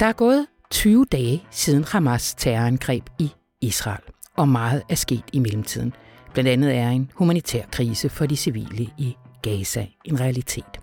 [0.00, 4.02] Der er gået 20 dage siden Hamas terrorangreb i Israel,
[4.36, 5.92] og meget er sket i mellemtiden.
[6.32, 10.80] Blandt andet er en humanitær krise for de civile i Gaza en realitet.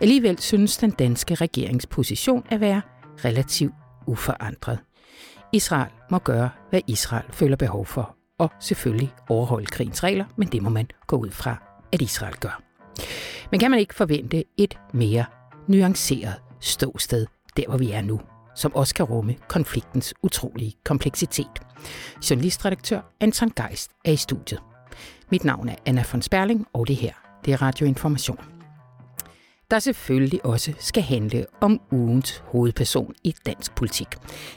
[0.00, 2.82] Alligevel synes den danske regeringsposition at være
[3.24, 3.74] relativt
[4.06, 4.78] uforandret.
[5.52, 10.62] Israel må gøre, hvad Israel føler behov for, og selvfølgelig overholde krigens regler, men det
[10.62, 11.56] må man gå ud fra,
[11.92, 12.62] at Israel gør.
[13.50, 15.24] Men kan man ikke forvente et mere
[15.68, 17.26] nuanceret ståsted,
[17.56, 18.20] der hvor vi er nu,
[18.54, 21.60] som også kan rumme konfliktens utrolige kompleksitet?
[22.30, 24.60] Journalistredaktør Anton Geist er i studiet.
[25.30, 27.12] Mit navn er Anna von Sperling, og det her,
[27.44, 28.38] det er Radioinformation.
[29.70, 34.08] Der selvfølgelig også skal handle om ugens hovedperson i dansk politik.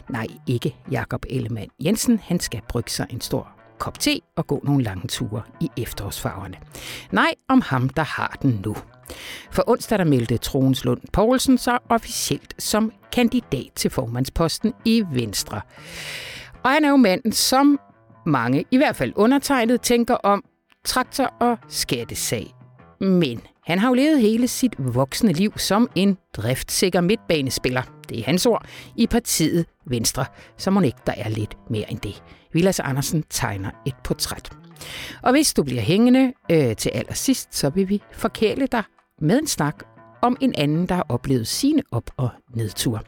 [0.10, 2.20] Nej, ikke Jakob Ellemann Jensen.
[2.20, 3.48] Han skal brygge sig en stor
[3.80, 6.58] kop te og gå nogle lange ture i efterårsfarverne.
[7.12, 8.76] Nej, om ham, der har den nu.
[9.52, 15.62] For onsdag der meldte Troens Lund Poulsen sig officielt som kandidat til formandsposten i Venstre.
[16.64, 17.80] Og han er jo manden, som
[18.26, 20.44] mange, i hvert fald undertegnet, tænker om
[20.86, 22.54] traktor- og skattesag.
[23.00, 28.24] Men han har jo levet hele sit voksne liv som en driftsikker midtbanespiller, det er
[28.24, 30.26] hans ord, i partiet Venstre,
[30.58, 32.24] så må ikke der er lidt mere end det.
[32.54, 34.50] Vilas Andersen tegner et portræt.
[35.22, 38.84] Og hvis du bliver hængende øh, til allersidst, så vil vi forkæle dig
[39.22, 39.84] med en snak
[40.22, 43.00] om en anden, der har oplevet sine op- og nedture.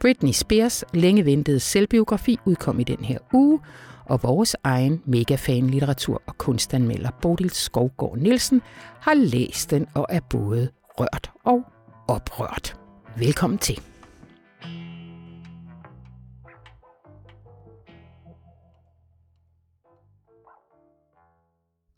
[0.00, 3.60] Britney Spears længe ventede selvbiografi udkom i den her uge,
[4.06, 8.62] og vores egen megafan litteratur- og kunstanmelder Bodil Skovgaard Nielsen
[9.00, 11.62] har læst den og er både rørt og
[12.08, 12.76] oprørt.
[13.16, 13.80] Velkommen til.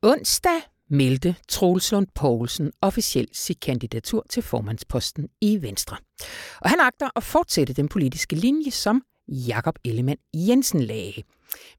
[0.02, 5.96] Onsdag meldte Troels Lund Poulsen officielt sit kandidatur til formandsposten i Venstre.
[6.60, 11.22] Og han agter at fortsætte den politiske linje, som Jakob Ellemann Jensen lagde.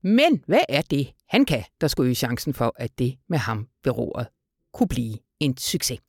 [0.04, 3.68] Men hvad er det, han kan, der skulle øge chancen for, at det med ham
[3.84, 4.28] ved roret
[4.74, 6.00] kunne blive en succes?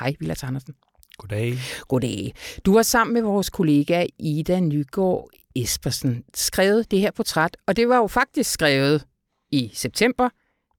[0.00, 0.74] Hej, Vilas Andersen.
[1.16, 1.54] Goddag.
[1.88, 2.34] Goddag.
[2.64, 7.88] Du har sammen med vores kollega Ida Nygaard Espersen skrevet det her portræt, og det
[7.88, 9.06] var jo faktisk skrevet
[9.50, 10.28] i september,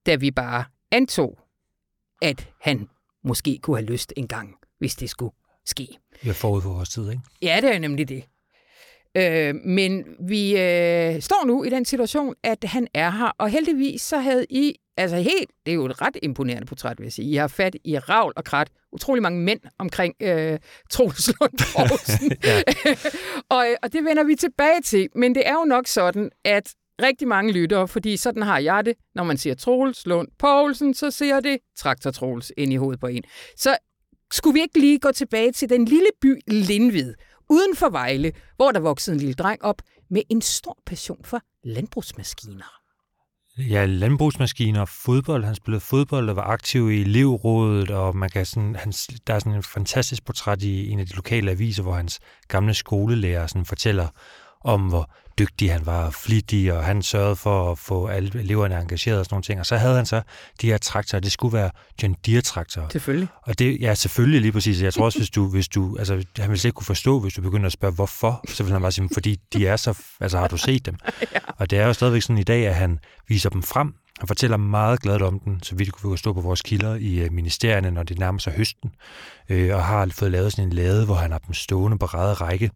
[0.06, 1.38] da vi bare antog,
[2.24, 2.88] at han
[3.24, 5.34] måske kunne have lyst en gang, hvis det skulle
[5.66, 5.88] ske.
[6.22, 7.22] Vi har forud for vores tid, ikke?
[7.42, 8.24] Ja, det er nemlig det.
[9.16, 14.02] Øh, men vi øh, står nu i den situation, at han er her, og heldigvis
[14.02, 17.30] så havde I, altså helt, det er jo et ret imponerende portræt, vil jeg sige,
[17.30, 20.58] I har fat i ravl og krat, utrolig mange mænd omkring øh,
[20.90, 21.52] Troels Lund
[23.56, 27.28] og, og det vender vi tilbage til, men det er jo nok sådan, at rigtig
[27.28, 31.40] mange lyttere, fordi sådan har jeg det, når man siger Troels Lund Poulsen, så ser
[31.40, 33.22] det Traktor Troels ind i hovedet på en.
[33.56, 33.76] Så
[34.32, 37.14] skulle vi ikke lige gå tilbage til den lille by Lindvid,
[37.50, 41.40] uden for Vejle, hvor der voksede en lille dreng op med en stor passion for
[41.64, 42.84] landbrugsmaskiner.
[43.58, 45.44] Ja, landbrugsmaskiner, fodbold.
[45.44, 48.92] Han spillede fodbold og var aktiv i elevrådet, og man kan sådan, han,
[49.26, 52.74] der er sådan en fantastisk portræt i en af de lokale aviser, hvor hans gamle
[52.74, 54.08] skolelærer sådan fortæller
[54.60, 59.18] om, hvor dygtig han var, flittig, og han sørgede for at få alle eleverne engageret
[59.18, 59.60] og sådan nogle ting.
[59.60, 60.22] Og så havde han så
[60.60, 61.70] de her traktorer, det skulle være
[62.02, 62.88] John Deere-traktorer.
[62.88, 63.28] Selvfølgelig.
[63.42, 64.82] Og det, ja, selvfølgelig lige præcis.
[64.82, 67.34] Jeg tror også, hvis du, hvis du, altså, han ville slet ikke kunne forstå, hvis
[67.34, 70.38] du begynder at spørge, hvorfor, så vil han bare sige, fordi de er så, altså
[70.38, 70.96] har du set dem?
[71.34, 71.38] ja.
[71.56, 74.56] Og det er jo stadigvæk sådan i dag, at han viser dem frem, han fortæller
[74.56, 78.02] meget glad om den, så vidt kunne stå på vores kilder i øh, ministerierne, når
[78.02, 78.90] det nærmer sig høsten,
[79.48, 82.34] øh, og har fået lavet sådan en lade, hvor han har dem stående på ræde
[82.34, 82.70] række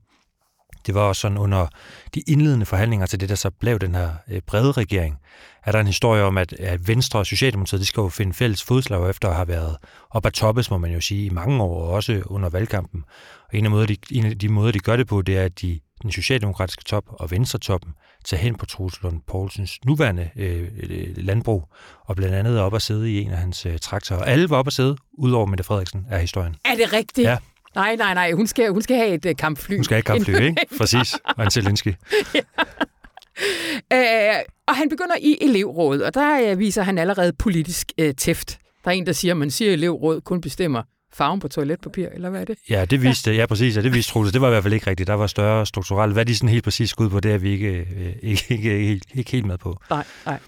[0.89, 1.67] det var også sådan under
[2.15, 5.19] de indledende forhandlinger til det, der så blev den her øh, brede regering,
[5.65, 8.63] er der en historie om, at, at Venstre og Socialdemokratiet, de skal jo finde fælles
[8.63, 9.77] fodslag efter at have været
[10.11, 13.05] op ad toppes, må man jo sige, i mange år, og også under valgkampen.
[13.49, 15.45] Og en af, måder, de, en af de måder, de gør det på, det er,
[15.45, 17.93] at de, den socialdemokratiske top og Venstre-toppen
[18.25, 20.69] tager hen på Truslund Poulsens nuværende øh,
[21.17, 21.69] landbrug,
[22.05, 24.23] og blandt andet op at sidde i en af hans øh, traktorer.
[24.23, 26.57] Alle var op at sidde, udover Mette Frederiksen, er historien.
[26.65, 27.29] Er det rigtigt?
[27.29, 27.37] Ja.
[27.79, 28.33] Nej, nej, nej.
[28.33, 29.75] Hun skal, hun skal have et uh, kampfly.
[29.77, 30.67] Hun skal have et kampfly, ikke?
[30.79, 31.15] Præcis.
[31.37, 31.95] Og en Zelensky.
[32.35, 32.41] ja.
[33.95, 38.59] Uh, og han begynder i elevrådet, og der uh, viser han allerede politisk uh, tæft.
[38.85, 40.83] Der er en, der siger, at man siger, at elevrådet kun bestemmer
[41.13, 42.57] farven på toiletpapir, eller hvad er det?
[42.71, 44.33] Ja, det viste, ja, ja præcis, ja, det viste Troels.
[44.33, 45.07] Det var i hvert fald ikke rigtigt.
[45.07, 46.13] Der var større strukturelt.
[46.13, 49.01] Hvad de sådan helt præcis ud på, det er vi ikke, øh, ikke, ikke, ikke,
[49.15, 49.81] ikke helt med på.
[49.91, 50.39] Nej, nej.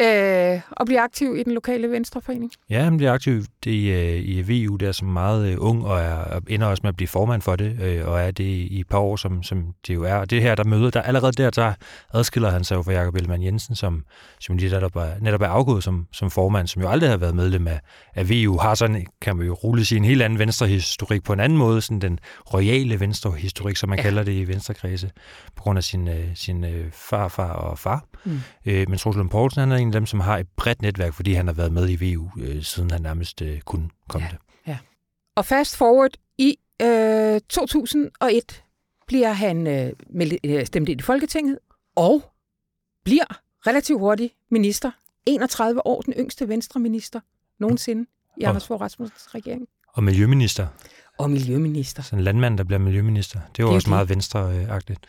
[0.00, 2.52] Øh, og blive aktiv i den lokale Venstreforening?
[2.70, 6.40] Ja, han bliver aktiv i, øh, i VU der som meget øh, ung, og er,
[6.48, 8.98] ender også med at blive formand for det, øh, og er det i et par
[8.98, 10.14] år, som, som det jo er.
[10.14, 11.72] Og det her, der møder, der allerede der, der
[12.14, 14.04] adskiller han sig jo fra Jakob Ellemann Jensen, som,
[14.40, 17.34] som lige netop er, netop er afgået som, som formand, som jo aldrig har været
[17.34, 17.80] medlem af,
[18.14, 21.40] af VU, har sådan, kan man jo roligt sige, en helt anden venstrehistorik på en
[21.40, 22.18] anden måde, sådan den
[22.54, 24.02] royale venstrehistorik, som man ja.
[24.02, 25.10] kalder det i venstrekredse,
[25.56, 28.04] på grund af sin, øh, sin øh, farfar og far.
[28.24, 28.40] Mm.
[28.66, 31.32] Øh, men Lund Poulsen, han er en af dem, som har et bredt netværk, fordi
[31.32, 34.30] han har været med i VU, øh, siden han nærmest øh, kunne komme ja.
[34.32, 34.38] det.
[34.66, 34.78] Ja.
[35.36, 38.64] Og fast forward i øh, 2001
[39.06, 41.58] bliver han øh, med, øh, stemt ind i Folketinget
[41.96, 42.32] og
[43.04, 43.24] bliver
[43.66, 44.90] relativt hurtigt minister.
[45.26, 47.20] 31 år, den yngste venstreminister
[47.58, 48.06] nogensinde
[48.36, 49.68] i Anders Fogh Rasmussens regering.
[49.88, 50.66] Og miljøminister.
[51.18, 52.02] Og miljøminister.
[52.02, 53.40] Så en landmand, der bliver miljøminister.
[53.56, 53.90] Det er jo det er også det.
[53.90, 55.00] meget venstreagtigt.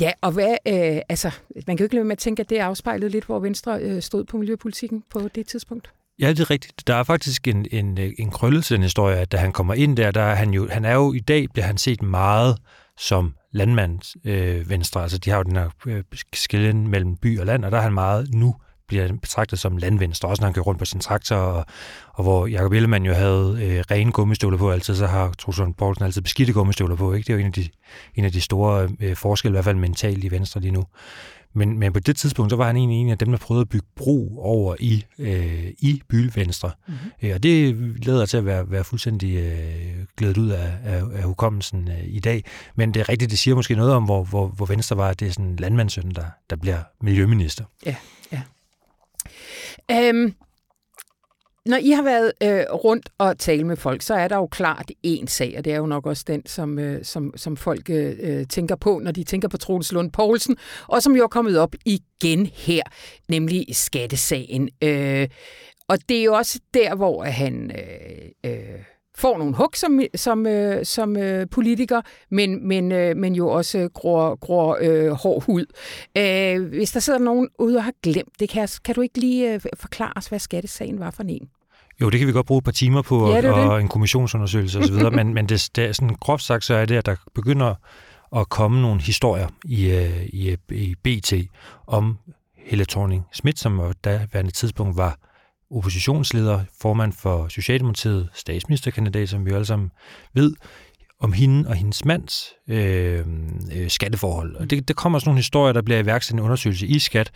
[0.00, 1.30] Ja, og hvad, øh, altså,
[1.66, 4.02] man kan jo ikke lade med at tænke, at det afspejlede lidt, hvor Venstre øh,
[4.02, 5.92] stod på miljøpolitikken på det tidspunkt.
[6.20, 6.86] Ja, det er rigtigt.
[6.86, 9.74] Der er faktisk en, en, øh, en krølle til den historie, at da han kommer
[9.74, 12.58] ind der, der er han jo, han er jo i dag, bliver han set meget
[12.98, 14.58] som landmandsvenstre.
[14.58, 15.02] øh, venstre.
[15.02, 17.82] Altså, de har jo den her øh, skillen mellem by og land, og der er
[17.82, 18.54] han meget nu
[18.90, 21.66] bliver betragtet som landvenstre, også når han kører rundt på sin traktor, og,
[22.14, 26.04] og hvor Jacob Ellemann jo havde øh, rene gummistøvler på altid, så har Trusund Poulsen
[26.04, 27.12] altid beskidte gummistøvler på.
[27.12, 27.26] Ikke?
[27.26, 27.68] Det er jo en af de,
[28.14, 30.84] en af de store øh, forskelle, i hvert fald mentalt i Venstre lige nu.
[31.54, 33.68] Men, men på det tidspunkt, så var han egentlig en af dem, der prøvede at
[33.68, 36.70] bygge bro over i, øh, i bylvenstre.
[36.88, 37.32] Mm-hmm.
[37.34, 37.76] og det
[38.06, 42.20] leder til at være, være fuldstændig øh, glædet ud af, af, af hukommelsen øh, i
[42.20, 42.44] dag.
[42.76, 45.20] Men det er rigtigt, det siger måske noget om, hvor, hvor, hvor Venstre var, at
[45.20, 47.64] det er sådan en landmandssøn, der, der bliver miljøminister.
[47.86, 47.96] Ja.
[49.90, 50.34] Øhm,
[51.66, 54.90] når I har været øh, rundt og tale med folk, så er der jo klart
[55.06, 58.16] én sag, og det er jo nok også den, som, øh, som, som folk øh,
[58.20, 60.56] øh tænker på, når de tænker på Troels Lund Poulsen,
[60.88, 62.82] og som jo er kommet op igen her,
[63.28, 64.68] nemlig skattesagen.
[64.82, 65.28] Øh,
[65.88, 67.70] og det er jo også der, hvor han...
[67.70, 68.84] Øh, øh,
[69.20, 72.00] får nogle hug som, som, øh, som øh, politiker,
[72.30, 75.66] men, men, øh, men jo også gror, gror øh, hård hud.
[76.18, 79.54] Øh, hvis der sidder nogen ude og har glemt det, kan, kan du ikke lige
[79.54, 81.48] øh, forklare os, hvad skattesagen var for en?
[82.00, 84.78] Jo, det kan vi godt bruge et par timer på, ja, og, og en kommissionsundersøgelse
[84.78, 87.74] osv., men, men det, det er sådan groft sagt, så er det, at der begynder
[88.36, 91.32] at komme nogle historier i, øh, i, i BT
[91.86, 92.18] om
[92.56, 95.18] Helle thorning Schmidt, som på daværende tidspunkt var
[95.70, 99.90] oppositionsleder, formand for Socialdemokratiet, statsministerkandidat, som vi alle sammen
[100.34, 100.54] ved,
[101.20, 103.24] om hende og hendes mands øh,
[103.74, 104.56] øh, skatteforhold.
[104.56, 107.30] Og det, der kommer sådan nogle historier, der bliver iværksat en undersøgelse i skat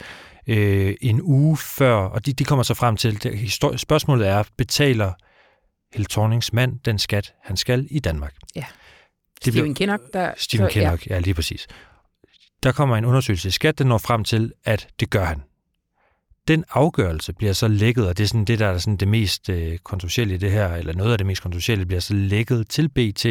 [0.46, 4.42] øh, en uge før, og de, de kommer så frem til, det, histori- spørgsmålet er,
[4.56, 5.12] betaler
[5.92, 8.34] Helle Thornings mand den skat, han skal i Danmark?
[8.54, 8.64] Ja.
[9.44, 10.32] Det Steven Kinnock, der...
[10.36, 11.14] Steven Kinnock, ja.
[11.14, 11.66] ja, lige præcis.
[12.62, 15.42] Der kommer en undersøgelse i skat, der når frem til, at det gør han
[16.48, 19.48] den afgørelse bliver så lækket, og det er sådan det, der er sådan det mest
[19.48, 22.88] øh, kontroversielle i det her, eller noget af det mest kontroversielle, bliver så lækket til
[22.88, 23.26] BT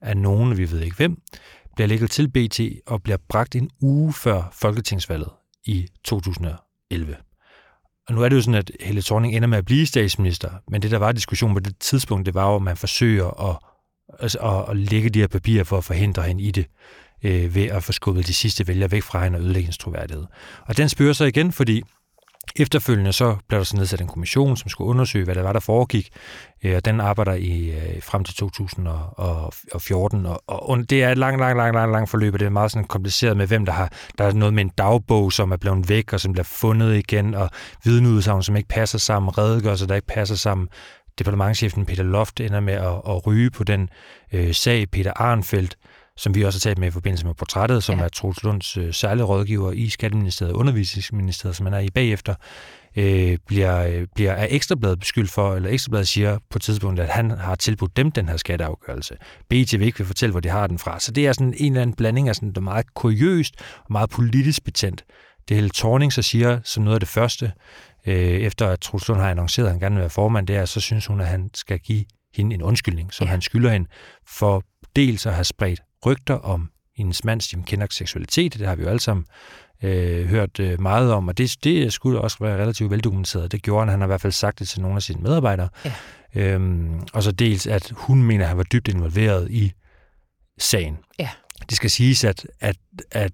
[0.00, 1.22] af nogen, vi ved ikke hvem,
[1.76, 5.28] bliver lækket til BT og bliver bragt en uge før folketingsvalget
[5.64, 7.16] i 2011.
[8.08, 10.82] Og nu er det jo sådan, at Helle Thorning ender med at blive statsminister, men
[10.82, 13.56] det, der var diskussion på det tidspunkt, det var jo, at man forsøger at,
[14.20, 16.66] altså, at, at lægge de her papirer for at forhindre hende i det,
[17.22, 20.24] øh, ved at få skubbet de sidste vælgere væk fra hende og ødelægge hendes troværdighed.
[20.66, 21.82] Og den spørger sig igen, fordi
[22.56, 25.60] Efterfølgende så blev der så nedsat en kommission, som skulle undersøge, hvad der var, der
[25.60, 26.10] foregik,
[26.64, 31.40] øh, og den arbejder i øh, frem til 2014, og, og det er et langt,
[31.40, 33.92] langt, langt, langt, langt forløb, og det er meget sådan kompliceret med, hvem der har,
[34.18, 37.34] der er noget med en dagbog, som er blevet væk, og som bliver fundet igen,
[37.34, 37.50] og
[37.84, 40.68] vidneudsagn, som ikke passer sammen, redegørelser, der ikke passer sammen,
[41.18, 43.88] departementchefen Peter Loft ender med at, at ryge på den
[44.32, 44.90] øh, sag.
[44.90, 45.76] Peter Arnfeldt
[46.16, 48.04] som vi også har talt med i forbindelse med portrættet, som ja.
[48.04, 52.34] er Troels Lunds øh, særlige rådgiver i Skatteministeriet og Undervisningsministeriet, som han er i bagefter,
[52.96, 57.08] øh, bliver, øh, bliver af Ekstrabladet beskyldt for, eller Ekstrabladet siger på et tidspunkt, at
[57.08, 59.14] han har tilbudt dem den her skatteafgørelse.
[59.48, 61.00] BT vil ikke vil fortælle, hvor de har den fra.
[61.00, 63.54] Så det er sådan en eller anden blanding af sådan det meget kuriøst
[63.84, 65.04] og meget politisk betændt.
[65.48, 67.52] Det hele Thorning så siger som noget af det første,
[68.06, 70.64] øh, efter at Troels Lund har annonceret, at han gerne vil være formand, det er,
[70.64, 72.04] så synes hun, at han skal give
[72.34, 73.30] hende en undskyldning, som ja.
[73.30, 73.88] han skylder hende,
[74.26, 74.62] for
[74.96, 78.54] dels at have spredt rygter om hendes mands Jim Kinnocks seksualitet.
[78.58, 79.26] Det har vi jo alle sammen
[79.82, 83.52] øh, hørt øh, meget om, og det, det skulle også være relativt veldokumenteret.
[83.52, 85.68] Det gjorde han, han har i hvert fald sagt det til nogle af sine medarbejdere.
[85.84, 85.92] Ja.
[86.34, 89.72] Øhm, og så dels, at hun mener, at han var dybt involveret i
[90.58, 90.98] sagen.
[91.18, 91.30] Ja.
[91.68, 92.76] Det skal siges, at, at,
[93.10, 93.32] at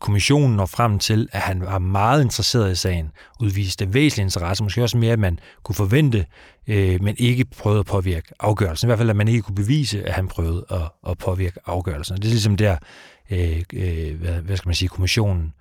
[0.00, 4.82] kommissionen når frem til, at han var meget interesseret i sagen, udviste væsentlig interesse, måske
[4.82, 6.26] også mere, at man kunne forvente,
[6.66, 8.86] øh, men ikke prøvede at påvirke afgørelsen.
[8.86, 12.16] I hvert fald, at man ikke kunne bevise, at han prøvede at, at påvirke afgørelsen.
[12.16, 12.76] Det er ligesom der,
[13.30, 15.52] øh, øh, hvad, hvad skal man sige, kommissionen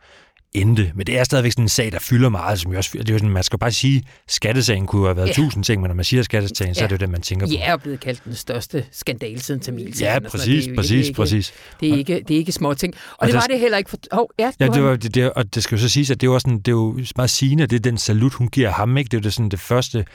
[0.61, 0.91] endte.
[0.95, 2.59] Men det er stadigvæk sådan en sag, der fylder meget.
[2.59, 5.33] Som også, det er sådan, man skal bare sige, skattesagen kunne have været ja.
[5.33, 6.73] tusind ting, men når man siger skattesagen, ja.
[6.73, 7.51] så er det jo det, man tænker på.
[7.51, 10.23] Ja, er blevet kaldt den største skandal siden Tamilsagen.
[10.23, 11.53] Ja, præcis, det er præcis, ikke, præcis.
[11.79, 12.93] Det er ikke, det er ikke små ting.
[12.93, 13.97] Og, og det var det heller ikke for...
[14.11, 16.29] Oh, ja, ja det var, det, det, og det skal jo så siges, at det
[16.29, 18.97] var, sådan, det er jo meget sigende, det er den salut, hun giver ham.
[18.97, 19.07] Ikke?
[19.07, 20.05] Det er jo det, sådan, det første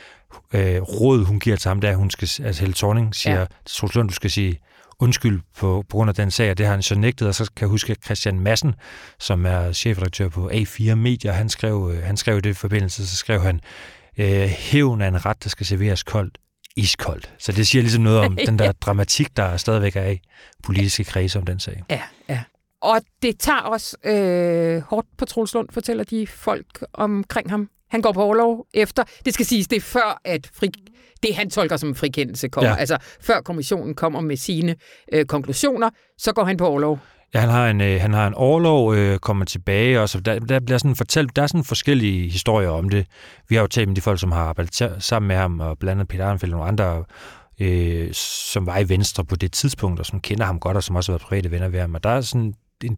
[0.52, 3.86] øh, råd, hun giver til ham, der hun skal, altså Helle Thorning siger ja.
[3.94, 4.60] Lund, du skal sige
[5.02, 7.44] undskyld på, på grund af den sag, og det har han så nægtet, og så
[7.44, 8.74] kan jeg huske, Christian Madsen,
[9.18, 13.16] som er chefredaktør på A4 Media, han skrev, øh, han skrev det i forbindelse, så
[13.16, 13.60] skrev han,
[14.18, 16.38] øh, hævn er en ret, der skal serveres koldt,
[16.76, 17.34] iskoldt.
[17.38, 20.20] Så det siger ligesom noget om den der dramatik, der stadigvæk er i
[20.62, 21.82] politiske kredse om den sag.
[21.90, 22.42] Ja, ja.
[22.82, 27.68] Og det tager også øh, hårdt på Troels Lund, fortæller de folk omkring ham.
[27.92, 30.68] Han går på overlov efter, det skal siges, det er før, at fri,
[31.22, 32.70] det han tolker som en frikendelse kommer.
[32.70, 32.76] Ja.
[32.76, 34.76] Altså før kommissionen kommer med sine
[35.12, 36.98] øh, konklusioner, så går han på overlov.
[37.34, 40.38] Ja, han har en, øh, han har en overlov, øh, kommer tilbage, og så der,
[40.38, 43.06] der bliver sådan fortalt, der er sådan forskellige historier om det.
[43.48, 46.00] Vi har jo talt med de folk, som har arbejdet sammen med ham, og blandt
[46.00, 47.04] andet Peter Arnfeldt og nogle andre,
[47.60, 48.08] øh,
[48.52, 51.12] som var i Venstre på det tidspunkt, og som kender ham godt, og som også
[51.12, 51.94] har været private venner ved ham.
[51.94, 52.96] Og der er sådan en,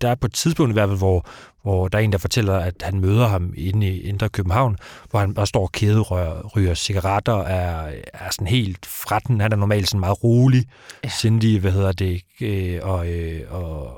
[0.00, 1.26] der er på et tidspunkt i hvert fald, hvor,
[1.62, 4.76] hvor der er en, der fortæller, at han møder ham inde i Indre København,
[5.10, 9.40] hvor han bare står og kæderører, ryger cigaretter, er, er sådan helt fra den.
[9.40, 10.64] Han er normalt sådan meget rolig,
[11.04, 11.08] ja.
[11.08, 13.92] sindig, hvad hedder det, øh, og, øh, og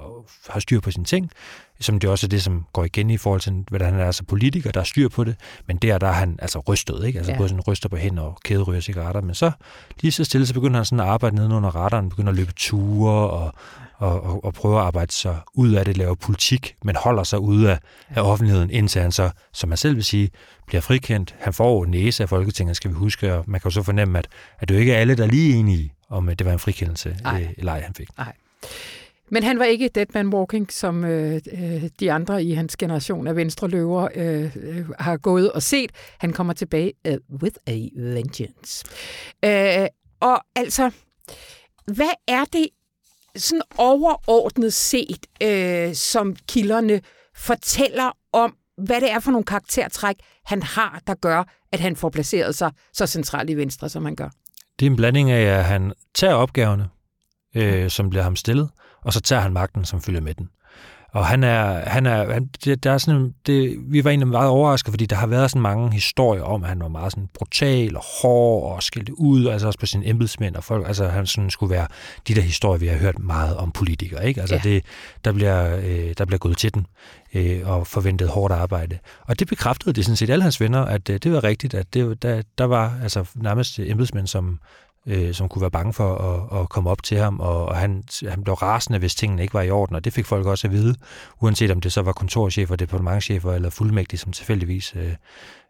[0.48, 1.30] har styr på sine ting
[1.80, 4.24] som det også er det, som går igen i forhold til, hvordan han er altså
[4.24, 5.36] politiker, der er styr på det.
[5.66, 7.18] Men der, der er han altså rystet, ikke?
[7.18, 7.38] Altså ja.
[7.38, 9.20] både sådan ryster på hænder og kæderyger cigaretter.
[9.20, 9.50] Men så
[10.00, 12.52] lige så stille, så begynder han sådan at arbejde nede under radaren, begynder at løbe
[12.56, 13.54] ture og,
[13.98, 17.38] og, og, og prøve at arbejde sig ud af det, lave politik, men holder sig
[17.38, 17.78] ude af,
[18.08, 20.30] af offentligheden, indtil han så, som man selv vil sige,
[20.66, 21.34] bliver frikendt.
[21.38, 24.28] Han får næse af Folketinget, skal vi huske, og man kan jo så fornemme, at,
[24.58, 26.58] at det er jo ikke alle, der er lige enige om, at det var en
[26.58, 28.08] frikendelse, øh, eller ej, han fik.
[28.18, 28.32] Nej.
[29.30, 33.26] Men han var ikke dead man walking, som øh, øh, de andre i hans generation
[33.26, 35.92] af venstre løver øh, øh, har gået og set.
[36.18, 38.84] Han kommer tilbage uh, with a vengeance.
[39.44, 39.86] Øh,
[40.20, 40.90] og altså,
[41.86, 42.68] hvad er det
[43.40, 47.00] sådan overordnet set, øh, som kilderne
[47.36, 52.08] fortæller om, hvad det er for nogle karaktertræk, han har, der gør, at han får
[52.08, 54.28] placeret sig så centralt i Venstre, som han gør?
[54.78, 56.88] Det er en blanding af, at han tager opgaverne,
[57.56, 58.70] øh, som bliver ham stillet,
[59.04, 60.48] og så tager han magten, som følger med den.
[61.12, 64.48] Og han er, han er, han, det, der er sådan, det, vi var egentlig meget
[64.48, 67.96] overrasket, fordi der har været sådan mange historier om, at han var meget sådan brutal
[67.96, 71.50] og hård og skilt ud, altså også på sine embedsmænd og folk, altså han sådan
[71.50, 71.86] skulle være
[72.28, 74.40] de der historier, vi har hørt meget om politikere, ikke?
[74.40, 74.60] Altså ja.
[74.64, 74.84] det,
[75.24, 76.86] der bliver, øh, der bliver gået til den
[77.34, 78.98] øh, og forventet hårdt arbejde.
[79.20, 81.94] Og det bekræftede det sådan set alle hans venner, at øh, det var rigtigt, at
[81.94, 84.58] det, der, der var altså nærmest embedsmænd, som,
[85.08, 88.04] øh, som kunne være bange for at, at komme op til ham, og, og han,
[88.28, 90.72] han blev rasende, hvis tingene ikke var i orden, og det fik folk også at
[90.72, 90.94] vide,
[91.40, 95.14] uanset om det så var kontorchefer, departementchefer eller fuldmægtige, som tilfældigvis øh,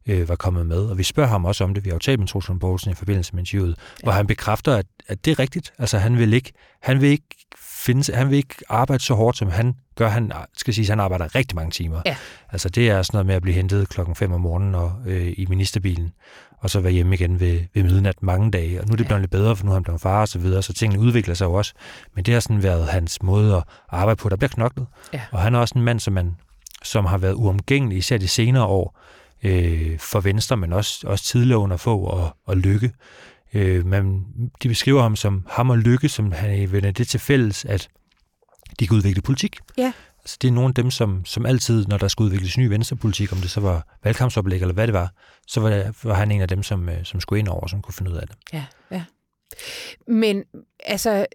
[0.06, 0.78] øh, var kommet med.
[0.78, 1.84] Og vi spørger ham også om det.
[1.84, 4.04] Vi har jo talt med Truslund Poulsen i forbindelse med interviewet, ja.
[4.04, 5.72] hvor han bekræfter, at, at det er rigtigt.
[5.78, 6.52] Altså han vil ikke,
[6.82, 10.08] han vil ikke finde, han vil ikke arbejde så hårdt, som han gør.
[10.08, 12.02] Han skal sige, han arbejder rigtig mange timer.
[12.06, 12.16] Ja.
[12.50, 15.34] Altså det er sådan noget med at blive hentet klokken 5 om morgenen og, øh,
[15.36, 16.12] i ministerbilen,
[16.60, 18.80] og så være hjemme igen ved, ved midnat mange dage.
[18.80, 20.38] Og nu er det blevet lidt bedre, for nu har han blevet far og så
[20.38, 21.72] videre, så tingene udvikler sig jo også.
[22.14, 24.28] Men det har sådan været hans måde at arbejde på.
[24.28, 24.86] Der bliver knoklet.
[25.12, 25.20] Ja.
[25.30, 26.36] Og han er også en mand, som, man,
[26.82, 28.98] som har været uomgængelig, især de senere år,
[29.42, 32.92] øh, for Venstre, men også, også tidligere under få og, og Lykke.
[33.54, 34.24] Øh, man,
[34.62, 37.88] de beskriver ham som ham og Lykke, som han vender det til fælles, at
[38.80, 39.58] de kan udvikle politik.
[39.78, 39.92] Ja.
[40.28, 43.32] Altså, det er nogle af dem, som, som altid, når der skulle udvikles ny venstrepolitik,
[43.32, 45.12] om det så var valgkampsoplæg eller hvad det var,
[45.46, 47.82] så var, det, var han en af dem, som, øh, som skulle ind over, som
[47.82, 48.36] kunne finde ud af det.
[48.52, 49.04] Ja, ja.
[50.08, 50.44] Men
[50.84, 51.26] altså,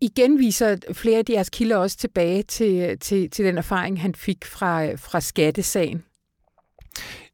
[0.00, 4.44] igen viser flere af jeres kilder også tilbage til, til, til den erfaring, han fik
[4.44, 6.04] fra, fra skattesagen.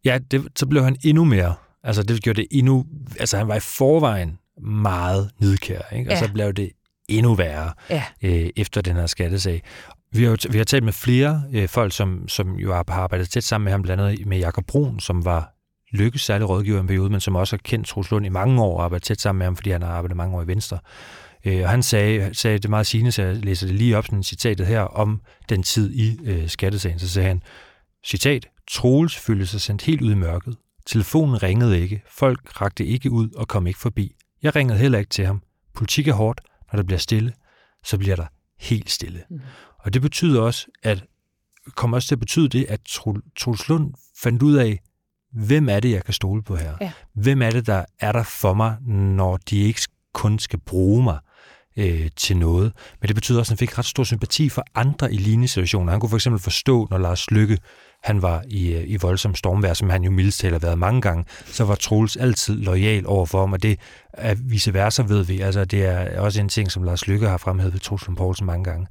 [0.05, 1.55] Ja, det, så blev han endnu mere.
[1.83, 2.87] Altså, det gjorde det endnu...
[3.21, 6.11] Altså, han var i forvejen meget nidkær, ikke?
[6.11, 6.27] Og ja.
[6.27, 6.71] så blev det
[7.09, 8.05] endnu værre ja.
[8.23, 9.63] øh, efter den her skattesag.
[10.13, 13.45] Vi har, vi har talt med flere øh, folk, som, som jo har arbejdet tæt
[13.45, 15.55] sammen med ham, blandt andet med Jakob Brun, som var
[15.93, 18.63] lykkes særlig rådgiver i en periode, men som også har kendt Troels Lund i mange
[18.63, 20.79] år og arbejdet tæt sammen med ham, fordi han har arbejdet mange år i Venstre.
[21.45, 24.23] Øh, og han sagde, sagde det meget sigende, så jeg læser det lige op, sådan
[24.23, 26.99] citatet her, om den tid i øh, skattesagen.
[26.99, 27.43] Så sagde han,
[28.07, 30.57] citat, Troels følte sig sendt helt ud i mørket.
[30.87, 34.15] Telefonen ringede ikke, folk rakte ikke ud og kom ikke forbi.
[34.43, 35.43] Jeg ringede heller ikke til ham.
[35.75, 36.41] Politik er hårdt,
[36.73, 37.33] når der bliver stille,
[37.85, 38.27] så bliver der
[38.61, 39.23] helt stille.
[39.31, 39.41] Mm.
[39.83, 41.05] Og det betyder også, at
[41.77, 42.81] kommer også til at betyde det, at
[43.37, 44.81] Troels Lund fandt ud af,
[45.33, 46.75] hvem er det, jeg kan stole på her?
[46.81, 46.93] Ja.
[47.15, 49.81] Hvem er det, der er der for mig, når de ikke
[50.15, 51.19] kun skal bruge mig
[51.77, 52.73] øh, til noget?
[53.01, 55.91] Men det betyder også, at han fik ret stor sympati for andre i lignende situationer.
[55.93, 57.59] Han kunne for eksempel forstå, når Lars Lykke
[58.03, 61.65] han var i, i voldsom stormvær, som han jo mildest har været mange gange, så
[61.65, 63.79] var Troels altid lojal over for ham, og det
[64.13, 65.41] er vice versa, ved vi.
[65.41, 68.65] Altså, det er også en ting, som Lars Lykke har fremhævet ved Troels Poulsen mange
[68.65, 68.87] gange.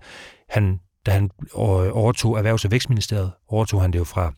[0.50, 4.34] Han, da han overtog Erhvervs- og Vækstministeriet, overtog han det jo fra,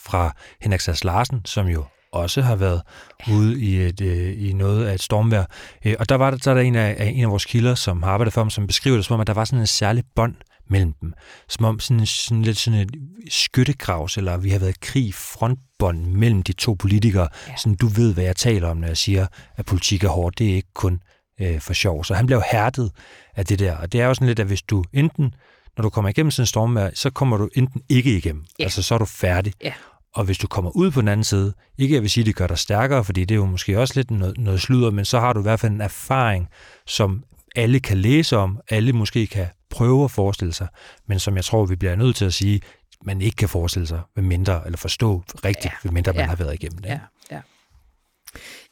[0.00, 2.82] fra Henrik Sass Larsen, som jo også har været
[3.30, 5.44] ude i, et, øh, i noget af et stormvær.
[5.84, 8.02] Øh, og der var der, så er der en af, en af vores kilder, som
[8.02, 10.04] har arbejdet for ham, som beskriver det som om, at der var sådan en særlig
[10.16, 10.34] bånd
[10.70, 11.12] mellem dem.
[11.48, 12.90] Som om sådan, sådan lidt sådan et
[13.28, 17.28] skyttegravs, eller vi har været krig frontbånd mellem de to politikere.
[17.48, 17.56] Ja.
[17.56, 20.38] Sådan, du ved, hvad jeg taler om, når jeg siger, at politik er hårdt.
[20.38, 21.00] Det er ikke kun
[21.40, 22.04] øh, for sjov.
[22.04, 22.92] Så han blev hærdet
[23.36, 23.76] af det der.
[23.76, 25.34] Og det er jo sådan lidt, at hvis du enten,
[25.76, 28.44] når du kommer igennem sådan en stormvær, så kommer du enten ikke igennem.
[28.58, 28.64] Ja.
[28.64, 29.52] Altså, så er du færdig.
[29.64, 29.72] Ja.
[30.14, 32.36] Og hvis du kommer ud på den anden side, ikke jeg vil sige, at det
[32.36, 35.20] gør dig stærkere, fordi det er jo måske også lidt noget, noget sludder, men så
[35.20, 36.48] har du i hvert fald en erfaring,
[36.86, 37.24] som
[37.58, 40.68] alle kan læse om, alle måske kan prøve at forestille sig,
[41.06, 42.60] men som jeg tror, vi bliver nødt til at sige,
[43.02, 45.70] man ikke kan forestille sig, hvad mindre, eller forstå rigtigt, ja.
[45.82, 46.26] hvad mindre man ja.
[46.26, 46.88] har været igennem det.
[46.88, 47.00] Ja.
[47.30, 47.40] Ja.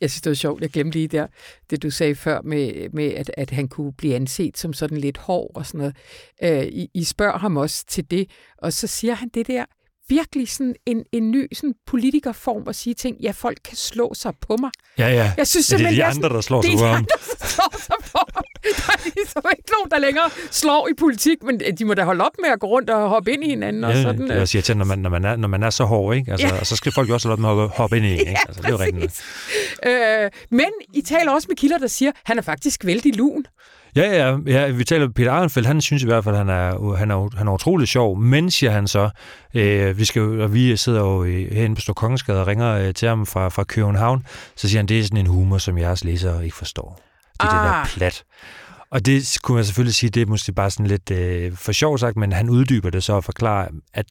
[0.00, 0.62] Jeg synes, det var sjovt.
[0.62, 1.26] Jeg glemte lige der,
[1.70, 5.18] det du sagde før med, med at, at han kunne blive anset som sådan lidt
[5.18, 5.96] hård og sådan noget.
[6.42, 9.64] Øh, I, I spørger ham også til det, og så siger han det der,
[10.08, 14.32] virkelig sådan en, en ny sådan politikerform at sige ting, ja, folk kan slå sig
[14.40, 14.70] på mig.
[14.98, 15.32] Ja, ja.
[15.36, 17.04] Jeg synes ja, det er de andre, der slår sig på ham.
[17.04, 18.44] Det er de andre, der slår sig på ham.
[18.62, 22.24] Der er ligesom ikke nogen, der længere slår i politik, men de må da holde
[22.24, 23.82] op med at gå rundt og hoppe ind i hinanden.
[23.82, 24.46] Ja, og sådan, det er øh.
[24.46, 26.32] siger til, når man, når, man er, når man er så hård, ikke?
[26.32, 26.64] Altså, ja.
[26.64, 28.18] så skal folk jo også holde op med at hoppe ind i en.
[28.18, 28.36] Ikke?
[28.48, 29.24] Altså, det er jo rigtigt.
[29.86, 33.46] Øh, men I taler også med kilder, der siger, han er faktisk vældig lun.
[33.96, 36.96] Ja, ja, ja, vi taler Peter Arnfeldt, han synes i hvert fald, at han er,
[36.96, 39.10] han er, han er utrolig sjov, men siger han så,
[39.54, 43.26] øh, vi, skal, og vi sidder jo herinde på Storkongensgade og ringer øh, til ham
[43.26, 44.26] fra, fra København,
[44.56, 47.00] så siger han, det er sådan en humor, som jeres læsere ikke forstår.
[47.32, 47.64] Det er ah.
[47.64, 47.86] det der ah.
[47.86, 48.24] plat.
[48.90, 51.98] Og det kunne man selvfølgelig sige, det er måske bare sådan lidt øh, for sjov
[51.98, 54.06] sagt, men han uddyber det så og forklarer, at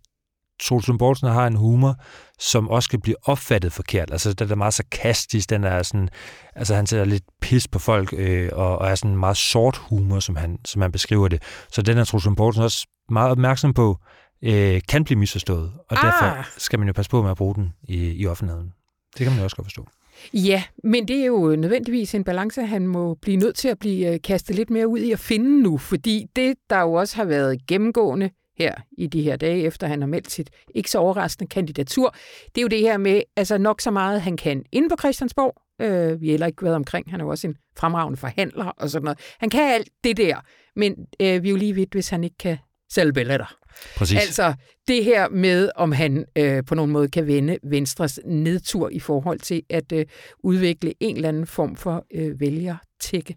[0.64, 1.96] Troels Poulsen har en humor,
[2.40, 4.12] som også kan blive opfattet forkert.
[4.12, 6.10] Altså, den er meget sarkastisk, den er sådan,
[6.56, 10.20] altså han sætter lidt pis på folk, øh, og, og er sådan meget sort humor,
[10.20, 11.44] som han, som han beskriver det.
[11.72, 13.98] Så den er Troels Poulsen også meget opmærksom på,
[14.42, 16.04] øh, kan blive misforstået, og ah.
[16.04, 18.74] derfor skal man jo passe på med at bruge den i, i offentligheden.
[19.18, 19.88] Det kan man jo også godt forstå.
[20.34, 24.14] Ja, men det er jo nødvendigvis en balance, han må blive nødt til at blive
[24.14, 27.26] øh, kastet lidt mere ud i at finde nu, fordi det, der jo også har
[27.26, 31.50] været gennemgående her i de her dage, efter han har meldt sit ikke så overraskende
[31.50, 32.16] kandidatur,
[32.46, 35.62] det er jo det her med, altså nok så meget han kan inde på Christiansborg,
[35.82, 38.90] øh, vi har heller ikke været omkring, han er jo også en fremragende forhandler og
[38.90, 39.20] sådan noget.
[39.40, 40.36] Han kan alt det der,
[40.76, 42.58] men øh, vi er jo lige vidt, hvis han ikke kan
[42.92, 43.56] sælge billetter.
[43.98, 44.18] Præcis.
[44.18, 44.54] Altså
[44.88, 49.40] det her med, om han øh, på nogen måde kan vende Venstres nedtur i forhold
[49.40, 50.06] til at øh,
[50.40, 53.36] udvikle en eller anden form for øh, vælgertække.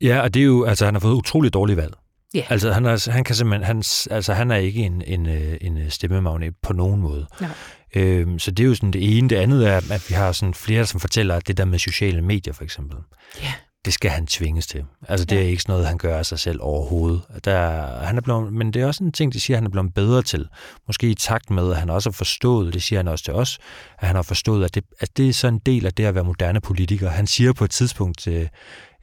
[0.00, 1.94] Ja, og det er jo, altså han har fået utrolig dårligt valg.
[2.36, 2.50] Yeah.
[2.50, 5.90] Altså, han, er, han, kan simpelthen, han, altså, han er ikke en, en, øh, en
[5.90, 7.26] stemmemagnet på nogen måde.
[7.40, 7.50] Nej.
[7.96, 9.28] Øhm, så det er jo sådan det ene.
[9.28, 12.22] Det andet er, at vi har sådan flere, som fortæller, at det der med sociale
[12.22, 12.98] medier, for eksempel,
[13.42, 13.52] yeah.
[13.84, 14.84] det skal han tvinges til.
[15.08, 15.42] Altså, det ja.
[15.42, 17.22] er ikke sådan noget, han gør af sig selv overhovedet.
[17.44, 19.70] Der, han er blevet, men det er også en ting, de siger, at han er
[19.70, 20.48] blevet bedre til.
[20.86, 23.58] Måske i takt med, at han også har forstået, det siger han også til os,
[23.98, 26.14] at han har forstået, at det, at det er så en del af det at
[26.14, 27.10] være moderne politiker.
[27.10, 28.48] Han siger på et tidspunkt, øh,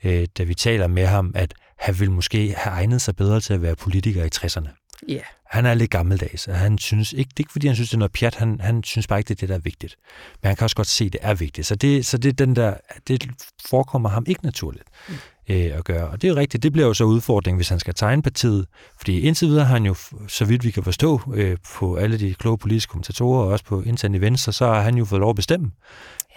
[0.04, 3.54] øh da vi taler med ham, at han ville måske have egnet sig bedre til
[3.54, 4.70] at være politiker i 60'erne.
[5.08, 5.14] Ja.
[5.14, 5.24] Yeah.
[5.46, 7.94] Han er lidt gammeldags, og han synes ikke, det er ikke fordi, han synes, det
[7.94, 9.96] er noget pjat, han, han synes bare ikke, det er det, der er vigtigt.
[10.42, 11.68] Men han kan også godt se, at det er vigtigt.
[11.68, 12.74] Så det, så det, er den der,
[13.08, 13.28] det
[13.66, 15.14] forekommer ham ikke naturligt mm.
[15.50, 16.08] øh, at gøre.
[16.08, 18.66] Og det er jo rigtigt, det bliver jo så udfordring, hvis han skal tegne partiet.
[18.98, 19.96] Fordi indtil videre har han jo,
[20.28, 23.82] så vidt vi kan forstå, øh, på alle de kloge politiske kommentatorer, og også på
[23.82, 25.72] internt i Venstre, så har han jo fået lov at bestemme,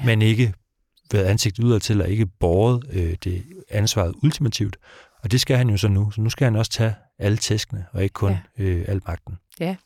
[0.01, 0.05] ja.
[0.05, 0.53] men ikke
[1.13, 4.77] været ansigt udad til, og ikke båret øh, det ansvaret ultimativt.
[5.23, 6.11] Og det skal han jo så nu.
[6.11, 8.65] Så nu skal han også tage alle tæskene, og ikke kun ja.
[8.65, 9.39] øh, al magten.
[9.61, 9.77] Ja.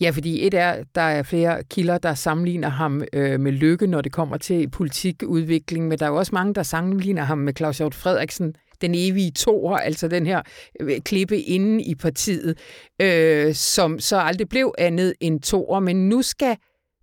[0.00, 4.00] Ja, fordi et er, der er flere kilder, der sammenligner ham øh, med Lykke, når
[4.00, 7.78] det kommer til politikudvikling, men der er jo også mange, der sammenligner ham med Claus
[7.78, 10.42] Hjort Frederiksen, den evige toer, altså den her
[10.80, 12.58] øh, klippe inde i partiet,
[13.02, 16.56] øh, som så aldrig blev andet end toer, men nu skal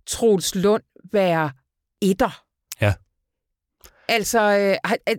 [0.06, 1.50] Troels Lund være
[2.02, 2.42] etter.
[4.08, 5.14] Altså, øh, er,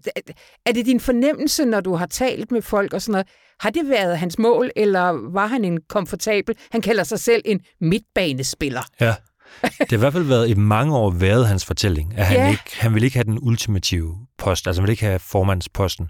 [0.65, 3.27] er det din fornemmelse, når du har talt med folk og sådan noget,
[3.59, 7.59] har det været hans mål, eller var han en komfortabel, han kalder sig selv en
[7.81, 8.81] midtbanespiller?
[9.01, 9.15] Ja,
[9.61, 12.49] det har i hvert fald været i mange år været hans fortælling, at han, ja.
[12.49, 16.09] ikke, han vil ikke have den ultimative post, altså han vil ikke have formandsposten.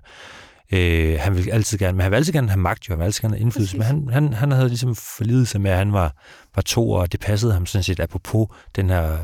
[0.73, 3.05] Øh, han vil altid gerne, men han vil altid gerne have magt, jo, han vil
[3.05, 3.93] altid gerne have indflydelse, Præcis.
[3.93, 6.15] men han, han, han havde ligesom forlidet sig med, at han var,
[6.55, 9.17] var to, og det passede ham sådan set, apropos den her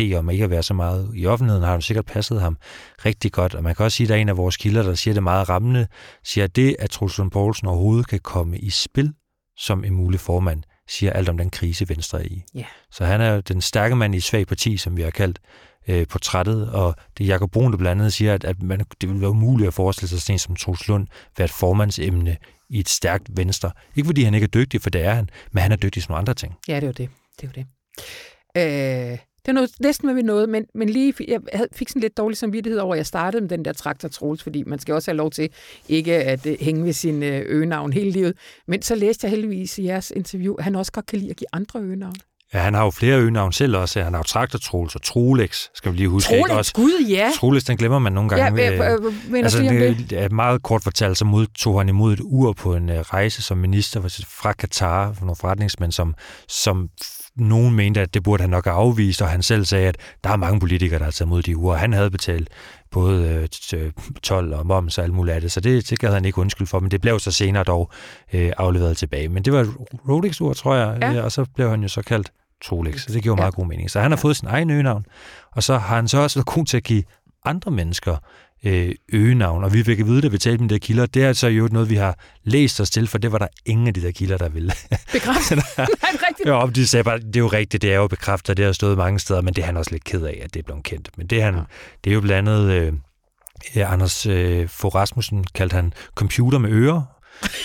[0.00, 2.56] idé om ikke at være så meget i offentligheden, har han sikkert passet ham
[3.04, 4.94] rigtig godt, og man kan også sige, at der er en af vores kilder, der
[4.94, 5.86] siger det meget rammende,
[6.24, 9.12] siger, at det, at Truls Poulsen overhovedet kan komme i spil
[9.56, 12.42] som en mulig formand, siger alt om den krise, Venstre er i.
[12.54, 12.64] Ja.
[12.90, 15.38] Så han er den stærke mand i svag parti, som vi har kaldt
[15.88, 19.08] øh, portrættet, og det er Jacob Brun, der blandt andet siger, at, at man, det
[19.08, 22.36] ville være umuligt at forestille sig sådan en som Troels Lund være et formandsemne
[22.68, 23.70] i et stærkt Venstre.
[23.96, 26.10] Ikke fordi han ikke er dygtig, for det er han, men han er dygtig til
[26.10, 26.54] nogle andre ting.
[26.68, 27.10] Ja, det er jo det.
[27.40, 27.66] Det er jo det.
[29.12, 31.40] Øh, det er noget, næsten hvad vi nåede, men, men lige, jeg
[31.72, 34.62] fik sådan lidt dårlig samvittighed over, at jeg startede med den der traktor Troels, fordi
[34.66, 35.50] man skal også have lov til
[35.88, 38.36] ikke at øh, hænge ved sin øh, øgenavn hele livet.
[38.66, 41.36] Men så læste jeg heldigvis i jeres interview, at han også godt kan lide at
[41.36, 42.14] give andre øgenavn.
[42.54, 44.02] Ja, han har jo flere øgenavn selv også.
[44.02, 46.28] Han har jo Traktor Troels og Trolex, skal vi lige huske.
[46.28, 46.72] Trolex, også?
[46.72, 47.30] gud ja!
[47.36, 48.62] Trolex, den glemmer man nogle gange.
[48.62, 50.10] Ja, hvad, hvad mener altså, det?
[50.10, 50.32] det?
[50.32, 54.24] Meget kort fortalt, så modtog han imod et ur på en uh, rejse som minister
[54.28, 56.14] fra Katar, for nogle forretningsmænd, som,
[56.48, 56.88] som
[57.40, 60.30] nogen mente, at det burde han nok have afvist, og han selv sagde, at der
[60.30, 61.76] er mange politikere, der har taget mod de uger.
[61.76, 62.48] Han havde betalt
[62.90, 63.90] både øh,
[64.22, 66.66] 12 og moms og alt muligt af det, så det, det gad han ikke undskyld
[66.66, 67.90] for, men det blev så senere dog
[68.32, 69.28] øh, afleveret tilbage.
[69.28, 69.66] Men det var
[70.08, 71.12] Rolex-ur, tror jeg, Ja.
[71.14, 72.32] øh, og så blev han jo så kaldt
[72.64, 73.42] Trolex, så det giver jo Ja.
[73.42, 73.90] meget god mening.
[73.90, 75.04] Så han har fået sin egen øgenavn,
[75.52, 77.02] og så har han så også været god til at give
[77.44, 78.16] andre mennesker
[78.64, 81.24] øh, øgenavn, og vi fik at vide, da vi talte med de der kilder, det
[81.24, 83.94] er altså jo noget, vi har læst os til, for det var der ingen af
[83.94, 84.72] de der kilder, der ville.
[85.12, 85.50] Bekræft.
[85.56, 86.48] Nej, rigtigt.
[86.48, 88.98] Jo, de sagde bare, det er jo rigtigt, det er jo bekræftet, det har stået
[88.98, 91.10] mange steder, men det er han også lidt ked af, at det er blevet kendt.
[91.16, 91.60] Men det han, ja.
[92.04, 92.92] det er jo blandt andet, øh,
[93.76, 97.02] ja, Anders øh, Fogh Rasmussen kaldte han computer med ører,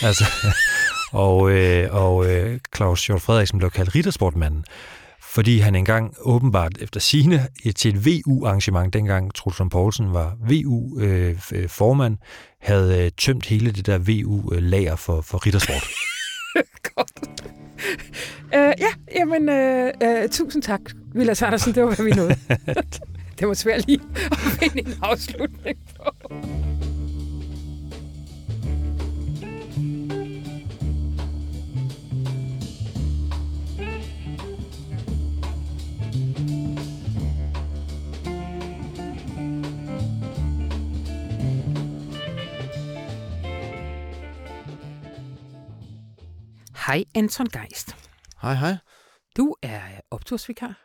[0.02, 0.26] altså,
[1.26, 4.66] og, øh, og øh, Claus Hjort Frederiksen blev kaldt riddersportmanden,
[5.34, 12.18] fordi han engang åbenbart efter sine til et VU-arrangement, dengang Troels Lund Poulsen var VU-formand,
[12.62, 15.84] havde øh, tømt hele det der VU-lager for, for riddersport.
[16.96, 17.12] Godt.
[18.56, 20.82] Øh, ja, jamen, øh, øh, tusind tak,
[21.16, 21.76] Vilas Andersen.
[21.76, 22.36] Det var, hvad vi nåede.
[23.40, 24.00] det var svært lige
[24.32, 26.34] at finde en afslutning på.
[46.88, 47.96] Hej, Anton Geist.
[48.42, 48.74] Hej, hej.
[49.38, 49.80] Du er
[50.12, 50.80] optursvikar.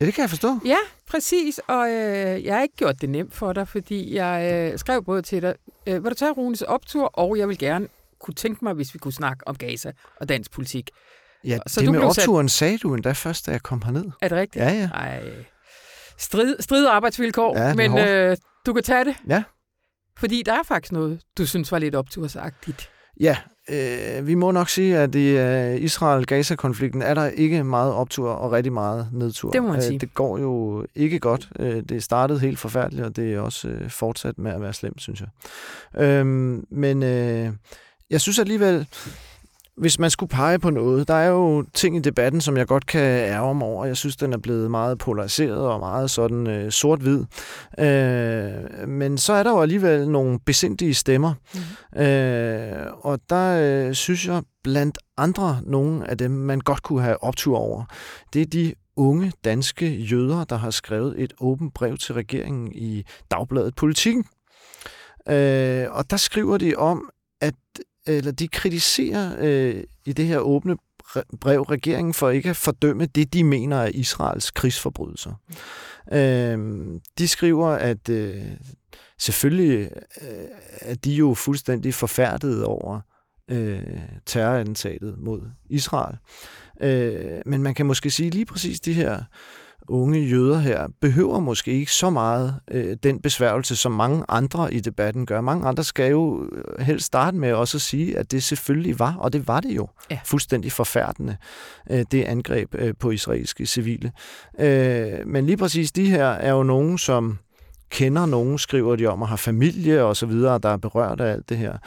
[0.00, 0.58] Ja, det kan jeg forstå.
[0.64, 0.76] Ja,
[1.10, 1.60] præcis.
[1.68, 5.22] Og øh, jeg har ikke gjort det nemt for dig, fordi jeg øh, skrev både
[5.22, 5.54] til dig,
[5.86, 7.88] øh, vil du tage Runes optur, og jeg vil gerne
[8.20, 10.90] kunne tænke mig, hvis vi kunne snakke om Gaza og dansk politik.
[11.44, 13.82] Ja, Så det du med blev sat- opturen sagde du endda først, da jeg kom
[13.82, 14.04] herned.
[14.22, 14.64] Er det rigtigt?
[14.64, 14.88] Ja, ja.
[14.94, 15.44] Ej.
[16.18, 18.06] Strid, strid arbejdsvilkår, Ja, men hårdt.
[18.08, 18.36] øh,
[18.66, 19.16] du kan tage det.
[19.28, 19.42] Ja.
[20.16, 22.90] Fordi der er faktisk noget, du synes var lidt optursagtigt.
[23.20, 23.36] Ja,
[23.70, 28.52] øh, vi må nok sige, at i øh, Israel-Gaza-konflikten er der ikke meget optur og
[28.52, 29.50] rigtig meget nedtur.
[29.50, 29.94] Det må man sige.
[29.94, 31.48] Øh, det går jo ikke godt.
[31.58, 35.00] Øh, det startede helt forfærdeligt, og det er også øh, fortsat med at være slemt,
[35.00, 35.28] synes jeg.
[36.04, 37.50] Øhm, men øh,
[38.10, 38.86] jeg synes alligevel,
[39.76, 42.86] hvis man skulle pege på noget, der er jo ting i debatten, som jeg godt
[42.86, 43.84] kan ærge mig over.
[43.84, 47.24] Jeg synes, den er blevet meget polariseret og meget sådan øh, sort-hvid.
[47.78, 51.34] Øh, men så er der jo alligevel nogle besindige stemmer.
[51.54, 52.02] Mhm.
[52.02, 57.22] Øh, og der øh, synes jeg blandt andre nogle af dem, man godt kunne have
[57.22, 57.84] optur over.
[58.32, 63.04] Det er de unge danske jøder, der har skrevet et åbent brev til regeringen i
[63.30, 64.24] Dagbladet Politikken.
[65.28, 67.10] Øh, og der skriver de om,
[67.40, 67.54] at
[68.06, 70.76] eller de kritiserer øh, i det her åbne
[71.40, 75.32] brev regeringen for ikke at fordømme det, de mener er Israels krigsforbrydelser.
[76.12, 76.58] Øh,
[77.18, 78.42] de skriver, at øh,
[79.18, 79.90] selvfølgelig
[80.22, 80.44] øh,
[80.80, 83.00] er de jo fuldstændig forfærdet over
[83.50, 83.82] øh,
[84.26, 85.40] terrorattentatet mod
[85.70, 86.16] Israel.
[86.80, 89.22] Øh, men man kan måske sige lige præcis de her
[89.88, 94.80] unge jøder her behøver måske ikke så meget øh, den besværgelse, som mange andre i
[94.80, 95.40] debatten gør.
[95.40, 99.16] Mange andre skal jo øh, helst starte med også at sige, at det selvfølgelig var,
[99.18, 100.18] og det var det jo, Ja.
[100.24, 101.36] fuldstændig forfærdende,
[101.90, 104.12] øh, det angreb øh, på israelske civile.
[104.58, 107.38] Øh, men lige præcis de her er jo nogen, som
[107.90, 111.32] kender nogen, skriver de om, og har familie og så videre, der er berørt af
[111.32, 111.78] alt det her.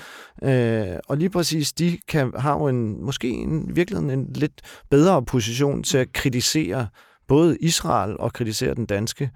[0.43, 5.25] Øh, og lige præcis, de kan, har jo en, måske en, virkelig en lidt bedre
[5.25, 6.88] position til at kritisere
[7.27, 9.31] både Israel og kritiserer den danske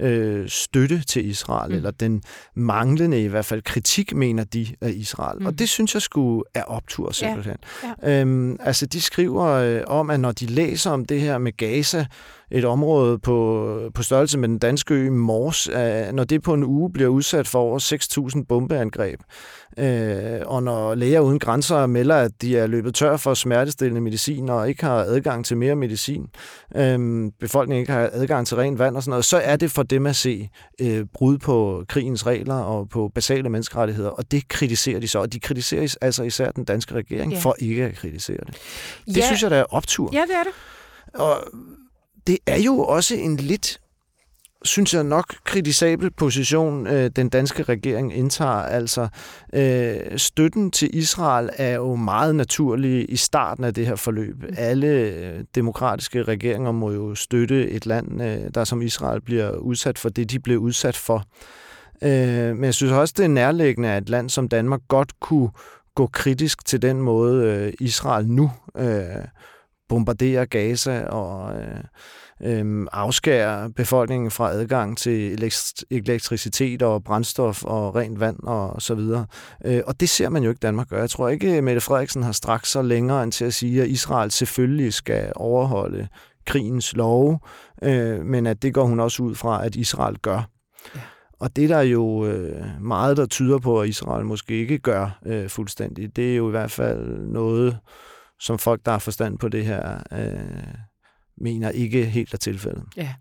[0.00, 1.76] øh, støtte til Israel, Mm.
[1.76, 2.22] eller den
[2.54, 5.40] manglende i hvert fald kritik, mener de af Israel.
[5.40, 5.46] Mm.
[5.46, 7.56] Og det synes jeg skulle er optur simpelthen.
[8.02, 8.20] Ja.
[8.20, 12.06] Øhm, altså de skriver øh, om, at når de læser om det her med Gaza,
[12.50, 16.64] et område på, på størrelse med den danske ø Mors, øh, når det på en
[16.64, 17.78] uge bliver udsat for over
[18.36, 19.20] 6.000 bombeangreb,
[19.78, 24.48] øh, og når læger uden grænser melder, at de er løbet tør for smertestillende medicin
[24.48, 26.26] og ikke har adgang til mere medicin,
[26.76, 29.82] øh, befolkningen ikke har adgang til rent vand og sådan noget, så er det for
[29.90, 30.48] dem at se
[30.80, 35.32] øh, brud på krigens regler og på basale menneskerettigheder, og det kritiserer de så, og
[35.32, 37.38] de kritiserer altså især den danske regering ja.
[37.38, 38.56] for ikke at kritisere det.
[39.06, 39.26] Det ja.
[39.26, 40.10] synes jeg, der er optur.
[40.12, 40.52] Ja, det er det.
[41.20, 41.44] Og
[42.26, 43.80] det er jo også en lidt
[44.66, 48.50] synes jeg nok kritisabel position, øh, den danske regering indtager.
[48.50, 49.08] Altså,
[49.54, 54.44] øh, støtten til Israel er jo meget naturlig i starten af det her forløb.
[54.56, 59.98] Alle øh, demokratiske regeringer må jo støtte et land, øh, der som Israel bliver udsat
[59.98, 61.24] for det, de blev udsat for.
[62.02, 65.50] Øh, men jeg synes også, det er nærliggende, at et land som Danmark godt kunne
[65.94, 69.24] gå kritisk til den måde, øh, Israel nu øh,
[69.88, 71.54] bombarderer Gaza og...
[71.60, 71.84] Øh,
[72.42, 75.50] øh, afskære befolkningen fra adgang til
[75.90, 79.26] elektricitet og brændstof og rent vand og så videre.
[79.64, 81.00] Øh, og det ser man jo ikke Danmark gøre.
[81.00, 84.30] Jeg tror ikke, Mette Frederiksen har straks så længere end til at sige, at Israel
[84.30, 86.08] selvfølgelig skal overholde
[86.46, 87.38] krigens love,
[87.82, 90.48] øh, men at det går hun også ud fra, at Israel gør.
[90.94, 91.00] Ja.
[91.40, 95.18] Og det der er jo øh, meget, der tyder på, at Israel måske ikke gør
[95.26, 97.78] øh, fuldstændig, det er jo i hvert fald noget,
[98.40, 100.74] som folk, der har forstand på det her, øh,
[101.36, 102.84] mener ikke helt er tilfældet.
[102.96, 103.14] Ja.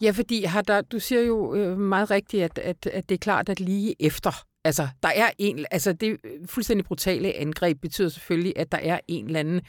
[0.00, 3.18] Ja, fordi har der, du siger jo øh, meget rigtigt, at, at, at det er
[3.18, 8.52] klart, at lige efter, altså der er en, altså det fuldstændig brutale angreb betyder selvfølgelig,
[8.56, 9.60] at der er en eller anden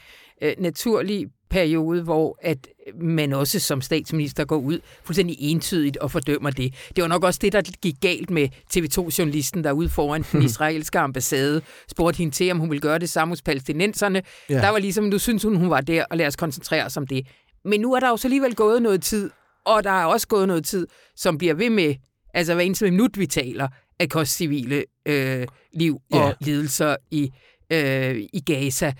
[0.42, 2.58] øh, naturlig periode, hvor at
[3.00, 6.74] man også som statsminister går ud fuldstændig entydigt og fordømmer det.
[6.96, 10.98] Det var nok også det, der gik galt med TV2-journalisten, der ude foran den israelske
[10.98, 14.22] ambassade, spurgte hende til, om hun ville gøre det samme hos palæstinenserne.
[14.50, 14.54] Ja.
[14.54, 17.06] Der var ligesom, nu synes hun, hun var der, og lad os koncentrere os om
[17.06, 17.26] det.
[17.64, 19.30] Men nu er der jo så alligevel gået noget tid,
[19.66, 21.94] og der er også gået noget tid, som bliver ved med,
[22.34, 26.34] altså hver eneste minut, vi taler, at koste civile øh, liv og yeah.
[26.40, 27.30] lidelser i,
[27.72, 28.92] øh, i Gaza.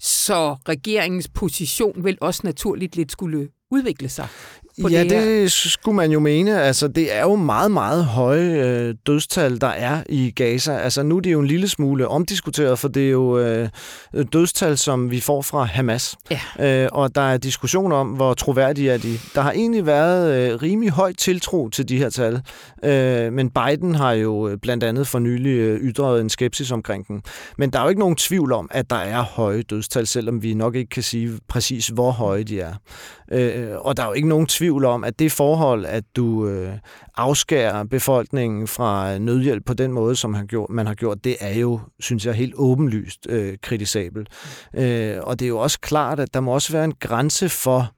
[0.00, 4.28] Så regeringens position vil også naturligt lidt skulle udvikle sig
[4.82, 6.62] på ja, det, det skulle man jo mene.
[6.62, 10.78] Altså, det er jo meget, meget høje øh, dødstal, der er i Gaza.
[10.78, 13.68] Altså, nu er det jo en lille smule omdiskuteret, for det er jo øh,
[14.32, 16.16] dødstal, som vi får fra Hamas.
[16.30, 16.84] Ja.
[16.84, 19.18] Øh, og der er diskussion om, hvor troværdige er de.
[19.34, 22.40] Der har egentlig været øh, rimelig højt tiltro til de her tal,
[22.84, 27.08] øh, men Biden har jo øh, blandt andet for nylig øh, ytret en skepsis omkring
[27.08, 27.22] den.
[27.58, 30.54] Men der er jo ikke nogen tvivl om, at der er høje dødstal, selvom vi
[30.54, 32.74] nok ikke kan sige præcis, hvor høje de er.
[33.32, 36.72] Øh, og der er jo ikke nogen tvivl om, at det forhold, at du øh,
[37.16, 41.36] afskærer befolkningen fra øh, nødhjælp på den måde, som han gjort, man har gjort, det
[41.40, 44.28] er jo, synes jeg, helt åbenlyst øh, kritisabelt.
[44.74, 47.92] Øh, og det er jo også klart, at der må også være en grænse for,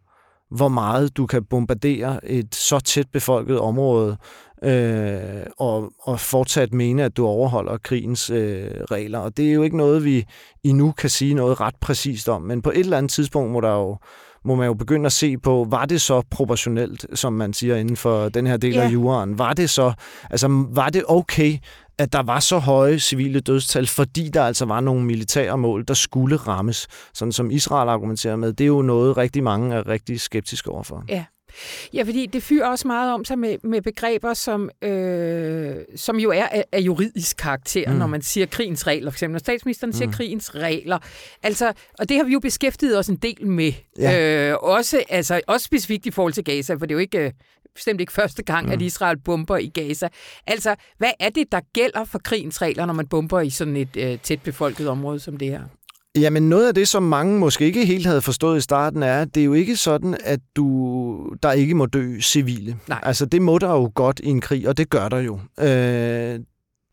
[0.51, 4.17] hvor meget du kan bombardere et så tæt befolket område,
[4.65, 9.19] øh, og, og fortsat mene, at du overholder krigens øh, regler.
[9.19, 10.25] Og det er jo ikke noget, vi
[10.65, 13.73] endnu kan sige noget ret præcist om, men på et eller andet tidspunkt må der
[13.73, 13.99] jo
[14.45, 17.97] må man jo begynde at se på, var det så proportionelt, som man siger inden
[17.97, 18.83] for den her del ja.
[18.83, 19.39] af juraen?
[19.39, 19.93] Var det så,
[20.31, 21.59] altså var det okay,
[21.99, 25.95] at der var så høje civile dødstal, fordi der altså var nogle militære mål, der
[25.95, 28.53] skulle rammes, sådan som Israel argumenterer med.
[28.53, 31.05] Det er jo noget, rigtig mange er rigtig skeptiske overfor.
[31.09, 31.25] Ja.
[31.95, 36.31] Ja, fordi det fyrer også meget om sig med, med begreber, som, øh, som jo
[36.31, 37.97] er af, af juridisk karakter, mm.
[37.97, 39.11] når man siger krigens regler.
[39.11, 40.13] For eksempel, når statsministeren siger mm.
[40.13, 40.99] krigens regler.
[41.43, 43.73] Altså, og det har vi jo beskæftiget os en del med.
[43.99, 44.51] Ja.
[44.51, 47.33] Øh, også, altså, også specifikt i forhold til Gaza, for det er jo ikke, øh,
[47.75, 48.73] bestemt ikke første gang, mm.
[48.73, 50.09] at Israel bomber i Gaza.
[50.47, 53.97] Altså, hvad er det, der gælder for krigens regler, når man bomber i sådan et
[53.97, 55.63] øh, tæt befolket område som det her?
[56.19, 59.35] Jamen noget af det, som mange måske ikke helt havde forstået i starten, er, at
[59.35, 62.77] det er jo ikke sådan, at du der ikke må dø civile.
[62.89, 63.01] Nej.
[63.03, 65.39] Altså det må der jo godt i en krig, og det gør der jo.
[65.61, 66.41] Øh,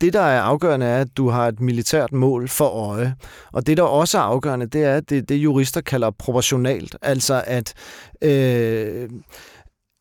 [0.02, 3.16] det, der er afgørende, er, at du har et militært mål for øje.
[3.52, 6.96] Og det, der også er afgørende, det er, det, det jurister kalder proportionalt.
[7.02, 7.74] Altså at...
[8.24, 9.10] Øh,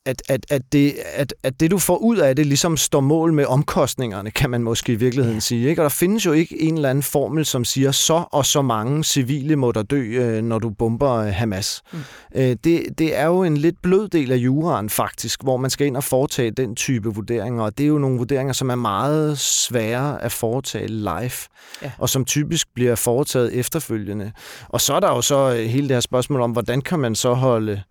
[0.06, 3.32] at, at, at, det, at, at det, du får ud af det, ligesom står mål
[3.32, 5.40] med omkostningerne, kan man måske i virkeligheden ja.
[5.40, 5.68] sige.
[5.68, 5.82] Ikke?
[5.82, 9.04] Og der findes jo ikke en eller anden formel, som siger, så og så mange
[9.04, 11.82] civile må der dø, øh, når du bomber øh, Hamas.
[11.92, 11.98] Mm.
[12.34, 15.86] Øh, det, det er jo en lidt blød del af juraen faktisk, hvor man skal
[15.86, 19.38] ind og foretage den type vurderinger, og det er jo nogle vurderinger, som er meget
[19.38, 21.32] svære at foretage live,
[21.82, 21.90] ja.
[21.98, 24.32] og som typisk bliver foretaget efterfølgende.
[24.68, 27.34] Og så er der jo så hele det her spørgsmål om, hvordan kan man så
[27.34, 27.82] holde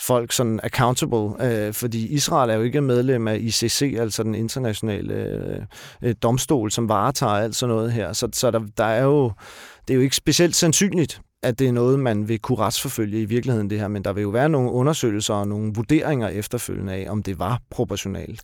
[0.00, 5.14] folk sådan accountable, øh, fordi Israel er jo ikke medlem af ICC, altså den internationale
[5.14, 5.62] øh,
[6.02, 8.12] øh, domstol, som varetager alt sådan noget her.
[8.12, 9.32] Så, så der, der er jo,
[9.88, 13.24] det er jo ikke specielt sandsynligt, at det er noget, man vil kunne retsforfølge i
[13.24, 17.06] virkeligheden, det her, men der vil jo være nogle undersøgelser og nogle vurderinger efterfølgende af,
[17.10, 18.42] om det var proportionalt.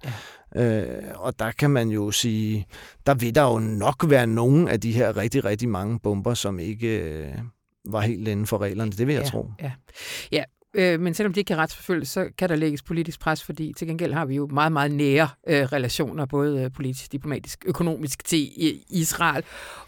[0.55, 0.83] Ja.
[0.83, 2.67] Øh, og der kan man jo sige,
[3.07, 6.59] der vil der jo nok være nogle af de her rigtig, rigtig mange bomber, som
[6.59, 7.29] ikke øh,
[7.85, 8.91] var helt inden for reglerne.
[8.91, 9.51] Det vil jeg ja, tro.
[9.63, 9.73] Ja.
[10.33, 13.73] ja, Øh, men selvom de ikke kan retsforfølges, så kan der lægges politisk pres, fordi
[13.77, 18.25] til gengæld har vi jo meget, meget nære øh, relationer, både øh, politisk, diplomatisk, økonomisk
[18.25, 19.45] til øh, Israel.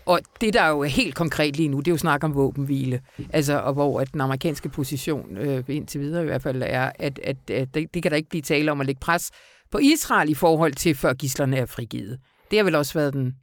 [0.06, 3.00] Og det, der er jo helt konkret lige nu, det er jo snak om våbenhvile.
[3.32, 7.18] Altså, og hvor at den amerikanske position øh, indtil videre i hvert fald er, at,
[7.22, 9.30] at, at det, det kan der ikke blive tale om at lægge pres
[9.70, 12.18] på Israel i forhold til, før gislerne er frigivet.
[12.50, 13.34] Det har vel også været den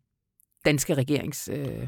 [0.66, 1.50] danske regerings...
[1.54, 1.88] Øh,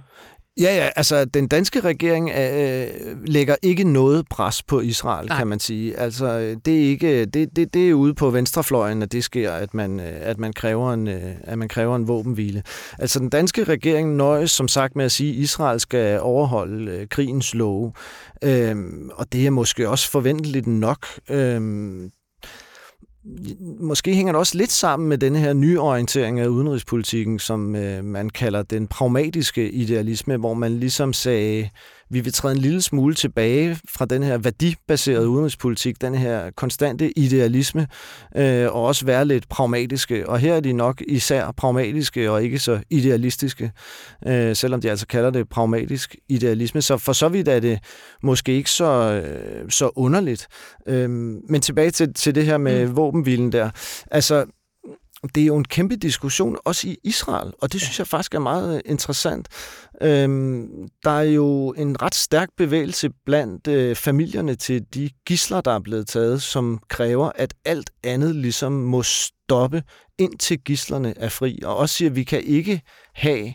[0.60, 2.88] Ja, ja, altså den danske regering øh,
[3.26, 5.38] lægger ikke noget pres på Israel, Nej.
[5.38, 5.98] kan man sige.
[5.98, 9.74] Altså det er ikke det, det, det er ude på venstrefløjen, at det sker, at
[9.74, 12.64] man øh, at man kræver en øh, at man kræver en våbenhvile.
[13.00, 17.08] Altså den danske regering nøjes som sagt med at sige, at Israel skal overholde øh,
[17.08, 17.94] krigens love.
[18.44, 21.06] Øhm, og det er måske også forventeligt nok.
[21.30, 22.12] Øhm,
[23.80, 28.04] måske hænger det også lidt sammen med den her nye orientering af udenrigspolitikken, som øh,
[28.04, 31.70] man kalder den pragmatiske idealisme, hvor man ligesom sagde,
[32.10, 37.20] vi vil træde en lille smule tilbage fra den her værdibaserede udenrigspolitik, den her konstante
[37.20, 37.88] idealisme,
[38.36, 40.30] øh, og også være lidt pragmatiske.
[40.30, 43.72] Og her er de nok især pragmatiske og ikke så idealistiske,
[44.28, 46.82] øh, selvom de altså kalder det pragmatisk idealisme.
[46.82, 47.80] Så for så vidt er det
[48.24, 50.48] måske ikke så, øh, så underligt.
[50.88, 51.10] Øh,
[51.50, 52.96] men tilbage til, til det her med mm.
[52.96, 53.70] våbenhvilen der.
[54.12, 54.46] Altså,
[55.36, 58.40] det er jo en kæmpe diskussion, også i Israel, og det synes jeg faktisk er
[58.40, 59.48] meget interessant.
[60.02, 60.68] Øhm,
[61.04, 65.80] der er jo en ret stærk bevægelse blandt øh, familierne til de gisler, der er
[65.80, 69.84] blevet taget, som kræver, at alt andet ligesom må stoppe,
[70.18, 71.60] indtil gislerne er fri.
[71.64, 72.82] Og også siger, at vi kan ikke
[73.14, 73.54] have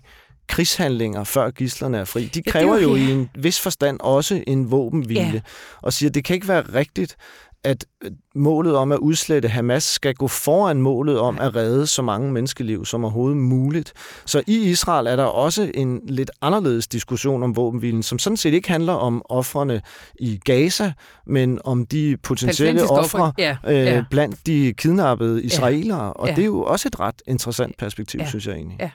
[0.49, 2.25] krigshandlinger, før gislerne er fri.
[2.25, 5.41] De kræver ja, jo i en vis forstand også en våbenhvile, ja.
[5.83, 7.17] og siger, at det kan ikke være rigtigt,
[7.65, 12.03] at øh, målet om at udslette Hamas skal gå foran målet om at redde så
[12.03, 13.93] mange menneskeliv som overhovedet muligt.
[14.27, 18.55] Så i Israel er der også en lidt anderledes diskussion om våbenhvilen, som sådan set
[18.55, 19.83] ikke handler om offrene
[20.21, 20.93] i Gaza,
[21.27, 24.05] men om de potentielle ofre ja, øh, ja.
[24.11, 26.13] blandt de kidnappede israelere.
[26.13, 26.35] Og ja.
[26.35, 28.77] det er jo også et ret interessant perspektiv, ja, synes jeg egentlig.
[28.81, 28.91] Ja.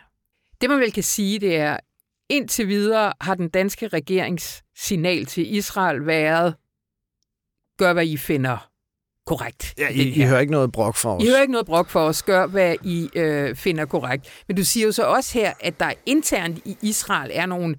[0.61, 1.77] Det man vel kan sige, det er,
[2.29, 6.55] indtil videre har den danske regerings signal til Israel været,
[7.79, 8.69] gør, hvad I finder
[9.25, 9.73] korrekt.
[9.77, 11.23] Ja, I, I hører ikke noget brok for os.
[11.23, 12.23] I hører ikke noget brok for os.
[12.23, 14.43] Gør, hvad I øh, finder korrekt.
[14.47, 17.75] Men du siger jo så også her, at der internt i Israel er nogle,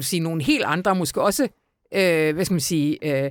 [0.00, 1.48] sige, nogle helt andre, måske også,
[1.94, 3.30] øh, hvad skal man sige, øh,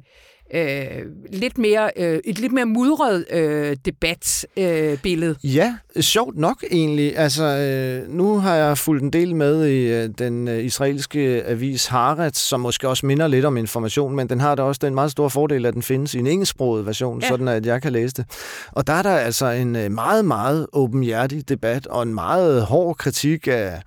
[0.54, 5.36] øh, lidt mere, øh, et lidt mere mudret øh, debatbillede.
[5.46, 7.18] Øh, ja, sjovt nok egentlig.
[7.18, 11.86] Altså, øh, nu har jeg fulgt en del med i øh, den øh, israelske avis
[11.86, 15.12] Haaretz, som måske også minder lidt om information, men den har da også den meget
[15.12, 17.28] store fordel, at den findes i en engelsksproget version, ja.
[17.28, 18.26] sådan at jeg kan læse det.
[18.72, 22.96] Og der er der altså en øh, meget, meget åbenhjertig debat og en meget hård
[22.96, 23.82] kritik af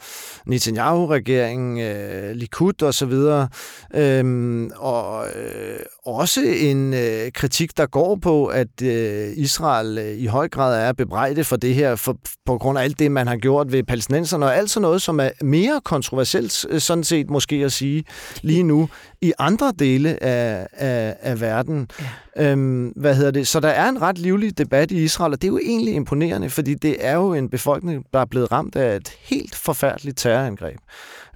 [0.46, 3.48] Netanyahu-regeringen, øh, Likud og så videre,
[3.94, 10.26] øhm, og øh, også en øh, kritik, der går på, at øh, Israel øh, i
[10.26, 13.36] høj grad er bebrejdet for det her, for, på grund af alt det, man har
[13.36, 17.56] gjort ved palæstinenserne, og alt sådan noget, som er mere kontroversielt, øh, sådan set måske
[17.56, 18.04] at sige
[18.42, 18.88] lige nu,
[19.20, 21.88] i andre dele af, af, af verden.
[22.00, 22.50] Ja.
[22.50, 23.48] Øhm, hvad hedder det?
[23.48, 26.50] Så der er en ret livlig debat i Israel, og det er jo egentlig imponerende,
[26.50, 30.78] fordi det er jo en befolkning, der er blevet ramt af et helt forfærdeligt terrorangreb.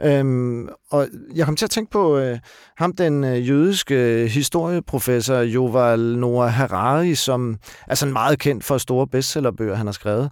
[0.04, 2.38] Øhm, og jeg kom til at tænke på øh,
[2.76, 7.56] ham, den øh, jødiske øh, historieprofessor Joval Noah Harari, som
[7.86, 10.30] er sådan meget kendt for store bestsellerbøger, han har skrevet.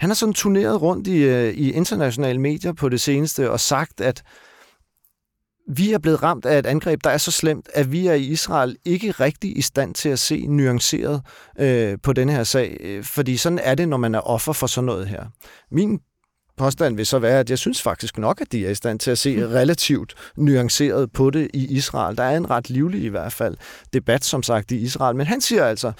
[0.00, 4.00] Han har sådan turneret rundt i, øh, i internationale medier på det seneste og sagt,
[4.00, 4.22] at
[5.68, 8.22] vi er blevet ramt af et angreb, der er så slemt, at vi er i
[8.22, 11.22] Israel ikke rigtig i stand til at se nuanceret
[11.58, 12.76] øh, på denne her sag.
[12.80, 15.24] Øh, fordi sådan er det, når man er offer for sådan noget her.
[15.70, 16.00] Min
[16.56, 19.10] påstand vil så være, at jeg synes faktisk nok, at de er i stand til
[19.10, 19.42] at se mm.
[19.42, 22.16] relativt nuanceret på det i Israel.
[22.16, 23.56] Der er en ret livlig i hvert fald
[23.92, 25.16] debat, som sagt, i Israel.
[25.16, 25.92] Men han siger altså,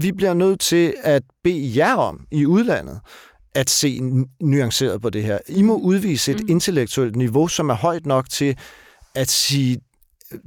[0.00, 3.00] vi bliver nødt til at bede jer om i udlandet,
[3.54, 4.00] at se
[4.40, 5.38] nuanceret på det her.
[5.48, 6.46] I må udvise et mm.
[6.48, 8.56] intellektuelt niveau, som er højt nok til
[9.14, 9.78] at sige,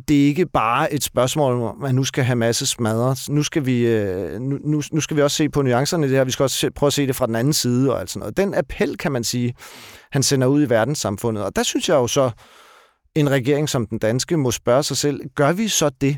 [0.08, 3.20] det er ikke bare et spørgsmål om, at nu skal have masse smadret.
[3.30, 6.18] Nu skal vi, øh, nu, nu, nu skal vi også se på nuancerne i det
[6.18, 6.24] her.
[6.24, 8.20] Vi skal også se, prøve at se det fra den anden side og alt sådan
[8.20, 8.38] noget.
[8.38, 9.54] Den appel, kan man sige,
[10.12, 11.44] han sender ud i verdenssamfundet.
[11.44, 12.32] Og der synes jeg jo så,
[13.16, 16.18] en regering som den danske må spørge sig selv, gør vi så det?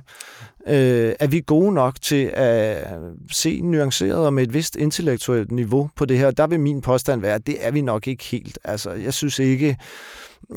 [0.67, 2.88] Øh, er vi gode nok til at
[3.32, 6.32] se nuanceret og med et vist intellektuelt niveau på det her?
[6.32, 8.60] Der vil min påstand være, at det er vi nok ikke helt.
[8.63, 9.78] Altså, jeg synes ikke,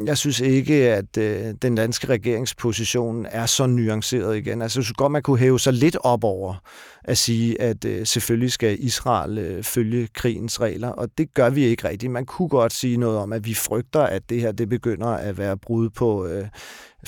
[0.07, 4.63] jeg synes ikke, at øh, den danske regeringsposition er så nuanceret igen.
[4.63, 6.55] Altså, jeg synes godt, man kunne hæve sig lidt op over
[7.05, 11.65] at sige, at øh, selvfølgelig skal Israel øh, følge krigens regler, og det gør vi
[11.65, 12.13] ikke rigtigt.
[12.13, 15.39] Man kunne godt sige noget om, at vi frygter, at det her det begynder at
[15.39, 16.47] være brud på øh,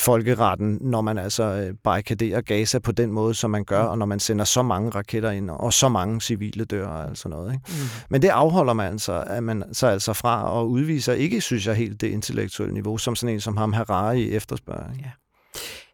[0.01, 3.89] folkeretten, når man altså øh, barrikaderer Gaza på den måde, som man gør, mm.
[3.89, 7.29] og når man sender så mange raketter ind, og så mange civile dør og altså
[7.29, 7.53] noget.
[7.53, 7.65] Ikke?
[7.69, 7.75] Mm.
[8.11, 11.75] Men det afholder man altså, at man så altså fra at udvise ikke, synes jeg,
[11.75, 14.93] helt det intellektuelle niveau, som sådan en som ham Harari efterspørger.
[14.93, 15.05] Ikke?
[15.05, 15.11] Ja.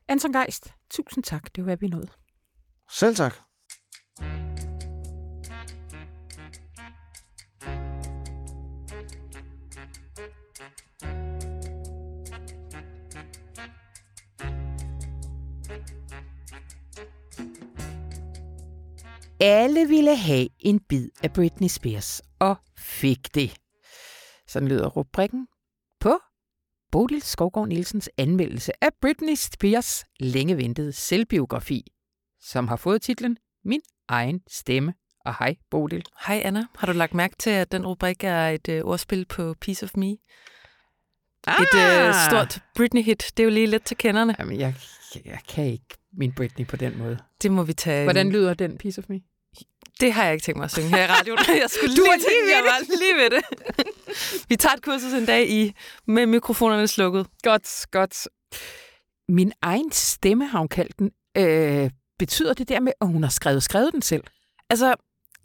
[0.08, 1.42] Anton Geist, tusind tak.
[1.56, 2.10] Det var vi nået.
[2.90, 3.34] Selv tak.
[19.44, 23.56] Alle ville have en bid af Britney Spears, og fik det.
[24.48, 25.46] Sådan lyder rubrikken
[26.00, 26.18] på
[26.92, 31.92] Bodil Skovgaard Nielsens anmeldelse af Britney Spears længe ventede selvbiografi,
[32.40, 34.94] som har fået titlen Min egen stemme.
[35.24, 36.04] Og hej, Bodil.
[36.26, 36.66] Hej, Anna.
[36.76, 39.90] Har du lagt mærke til, at den rubrik er et øh, ordspil på Piece of
[39.96, 40.16] Me?
[41.46, 41.62] Ah!
[41.62, 43.32] Et øh, stort Britney-hit.
[43.36, 44.36] Det er jo lige lidt til kenderne.
[44.38, 44.74] Jamen, jeg,
[45.24, 47.18] jeg kan ikke min Britney på den måde.
[47.42, 48.04] Det må vi tage.
[48.04, 49.20] Hvordan lyder den Piece of Me?
[50.00, 51.38] Det har jeg ikke tænkt mig at synge her i radioen.
[51.62, 53.44] Jeg skulle du lige, lige ved jeg var lige ved det.
[54.48, 55.72] vi tager et kursus en dag i
[56.06, 57.26] med mikrofonerne slukket.
[57.42, 58.28] Godt, godt.
[59.28, 61.10] Min egen stemme har hun kaldt den.
[61.36, 64.24] Øh, betyder det der med, at hun har skrevet, skrevet den selv?
[64.70, 64.94] Altså,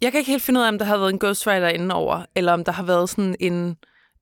[0.00, 2.52] jeg kan ikke helt finde ud af, om der har været en ghostwriter indenover, eller
[2.52, 3.76] om der har været sådan en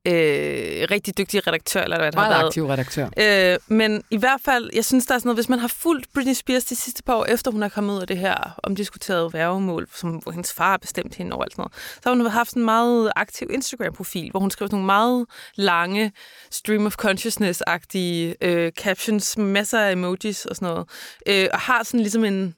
[0.07, 2.47] øh, rigtig dygtig redaktør, eller hvad det Meget har været.
[2.47, 3.09] aktiv redaktør.
[3.17, 6.13] Øh, men i hvert fald, jeg synes, der er sådan noget, hvis man har fulgt
[6.15, 9.33] Britney Spears de sidste par år, efter hun er kommet ud af det her omdiskuterede
[9.33, 12.27] værgemål, som, hvor hendes far har bestemt hende over alt sådan noget, så har hun
[12.27, 16.13] haft en meget aktiv Instagram-profil, hvor hun skriver nogle meget lange
[16.51, 20.89] stream of consciousness-agtige øh, captions, masser af emojis og sådan noget,
[21.27, 22.55] øh, og har sådan ligesom en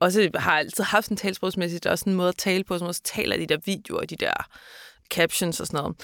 [0.00, 3.36] også har altid haft en talsprogsmæssigt også en måde at tale på, som også taler
[3.36, 4.32] de der videoer, de der
[5.14, 5.96] captions og sådan noget.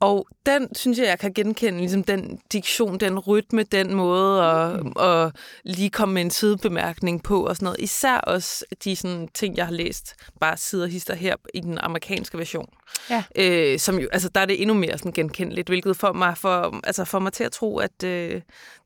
[0.00, 4.84] Og den synes jeg, jeg kan genkende, ligesom den diktion, den rytme, den måde at,
[4.84, 4.92] mm.
[5.00, 7.80] at lige komme med en sidebemærkning på og sådan noget.
[7.80, 12.38] Især også de sådan, ting, jeg har læst, bare sider hister her i den amerikanske
[12.38, 12.68] version.
[13.10, 13.24] Ja.
[13.36, 16.80] Øh, som jo, altså, der er det endnu mere sådan genkendeligt, hvilket får mig, for,
[16.84, 18.40] altså, får mig til at tro, at øh,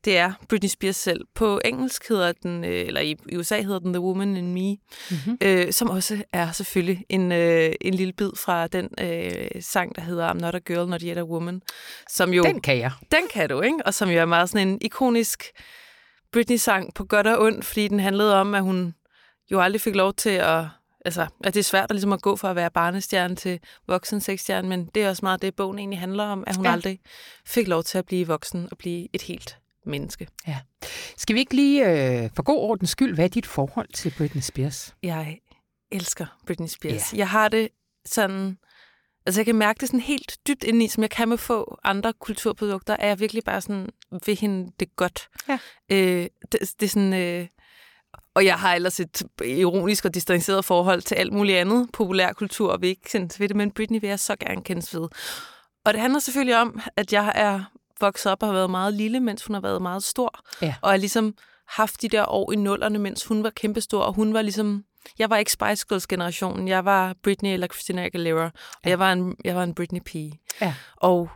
[0.05, 1.25] det er Britney Spears selv.
[1.35, 4.77] På engelsk hedder den, øh, eller i, i USA hedder den The Woman in Me,
[5.11, 5.37] mm-hmm.
[5.41, 10.01] øh, som også er selvfølgelig en, øh, en lille bid fra den øh, sang, der
[10.01, 11.61] hedder I'm Not a Girl, Not Yet a Woman.
[12.09, 12.91] Som jo, den kan jeg.
[13.11, 13.77] Den kan du, ikke?
[13.85, 15.43] Og som jo er meget sådan en ikonisk
[16.31, 18.95] Britney-sang på godt og ondt, fordi den handlede om, at hun
[19.51, 20.65] jo aldrig fik lov til at
[21.05, 24.21] altså, at det er svært at, ligesom at gå fra at være barnestjerne til voksen
[24.21, 26.71] sexstjerne, men det er også meget det, bogen egentlig handler om, at hun ja.
[26.71, 26.99] aldrig
[27.45, 30.27] fik lov til at blive voksen og blive et helt menneske.
[30.47, 30.59] Ja.
[31.17, 31.89] Skal vi ikke lige,
[32.23, 34.95] øh, for god ordens skyld, hvad er dit forhold til Britney Spears?
[35.03, 35.39] Jeg
[35.91, 37.13] elsker Britney Spears.
[37.13, 37.17] Ja.
[37.17, 37.69] Jeg har det
[38.05, 38.57] sådan...
[39.25, 41.77] Altså, jeg kan mærke det sådan helt dybt ind i, som jeg kan med få
[41.83, 43.89] andre kulturprodukter, er jeg virkelig bare sådan,
[44.25, 45.29] ved hende det godt.
[45.47, 45.59] Ja.
[45.91, 47.13] Øh, det, det er sådan...
[47.13, 47.47] Øh,
[48.33, 52.81] og jeg har ellers et ironisk og distanceret forhold til alt muligt andet populærkultur, og
[52.81, 55.07] vil ikke kendes ved det, men Britney vil jeg så gerne kendes ved.
[55.85, 57.63] Og det handler selvfølgelig om, at jeg er
[57.99, 60.39] vokset op og har været meget lille, mens hun har været meget stor.
[60.61, 60.75] Ja.
[60.81, 61.35] Og har ligesom
[61.67, 64.83] haft de der år i nullerne, mens hun var kæmpestor, og hun var ligesom...
[65.19, 66.67] Jeg var ikke Spice Girls-generationen.
[66.67, 68.51] Jeg var Britney eller Christina Aguilera, og
[68.85, 68.89] ja.
[68.89, 70.39] jeg, var en, jeg var en Britney-pige.
[70.61, 70.73] Ja.
[70.95, 71.29] Og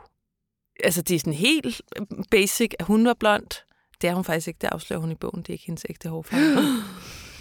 [0.83, 1.81] altså, det er sådan helt
[2.31, 3.47] basic, at hun var blond,
[4.01, 5.41] det er hun faktisk ikke, det afslører hun i bogen.
[5.41, 6.83] Det er ikke hendes ægte hårfarve.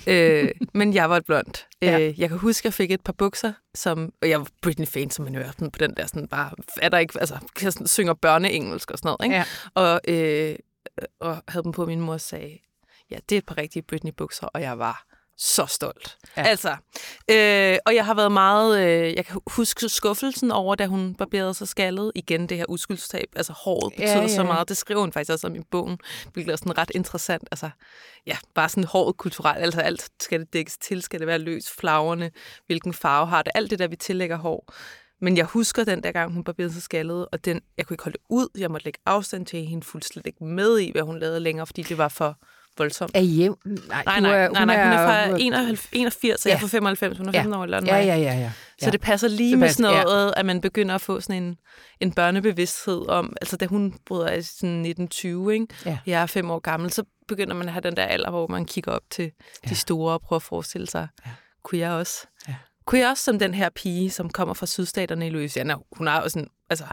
[0.12, 1.66] øh, men jeg var et blond.
[1.82, 2.00] Ja.
[2.00, 5.10] Øh, jeg kan huske, at jeg fik et par bukser, som, og jeg var Britney-fan,
[5.10, 6.50] som man hørte på den der sådan bare,
[6.82, 9.36] er der ikke, altså, jeg sådan, synger børneengelsk og sådan noget, ikke?
[9.36, 9.44] Ja.
[9.74, 10.56] Og, øh,
[11.20, 12.58] og havde dem på, min mor sagde,
[13.10, 15.06] ja, det er et par rigtige Britney-bukser, og jeg var
[15.38, 16.16] så stolt.
[16.36, 16.42] Ja.
[16.42, 16.70] Altså,
[17.30, 21.54] øh, og jeg har været meget, øh, jeg kan huske skuffelsen over, da hun barberede
[21.54, 22.12] sig skaldet.
[22.14, 24.68] Igen det her uskyldstab, altså håret betyder ja, ja, så meget.
[24.68, 25.98] Det skriver hun faktisk også om i bogen,
[26.32, 27.48] hvilket er sådan ret interessant.
[27.50, 27.70] Altså,
[28.26, 31.70] ja, bare sådan håret kulturelt, altså alt skal det dækkes til, skal det være løs,
[31.70, 32.30] flagrende,
[32.66, 34.72] hvilken farve har det, alt det der, vi tillægger hår.
[35.20, 38.04] Men jeg husker den der gang, hun barberede sig skaldet, og den, jeg kunne ikke
[38.04, 38.48] holde det ud.
[38.58, 41.66] Jeg måtte lægge afstand til hende, fuldt slet ikke med i, hvad hun lavede længere,
[41.66, 42.38] fordi det var for
[42.78, 43.10] voldsomt.
[43.14, 43.58] Er jævn?
[43.64, 46.50] Nej, nej, nej, er, nej, nej, hun er fra 81, og ja.
[46.50, 47.58] jeg er fra 95, hun er 15 ja.
[47.58, 48.52] år eller ja, ja, ja, ja.
[48.80, 50.40] Så det passer lige det passer, med sådan noget, ja.
[50.40, 51.56] at man begynder at få sådan en,
[52.00, 55.66] en børnebevidsthed om, altså da hun bryder sådan 1920, ikke?
[55.86, 55.98] Ja.
[56.06, 58.64] jeg er fem år gammel, så begynder man at have den der alder, hvor man
[58.64, 59.30] kigger op til
[59.64, 59.70] ja.
[59.70, 61.30] de store og prøver at forestille sig, ja.
[61.62, 62.26] kunne jeg også?
[62.48, 62.54] Ja.
[62.86, 66.20] Kunne jeg også som den her pige, som kommer fra sydstaterne i Louisiana, hun har
[66.20, 66.84] også en, altså,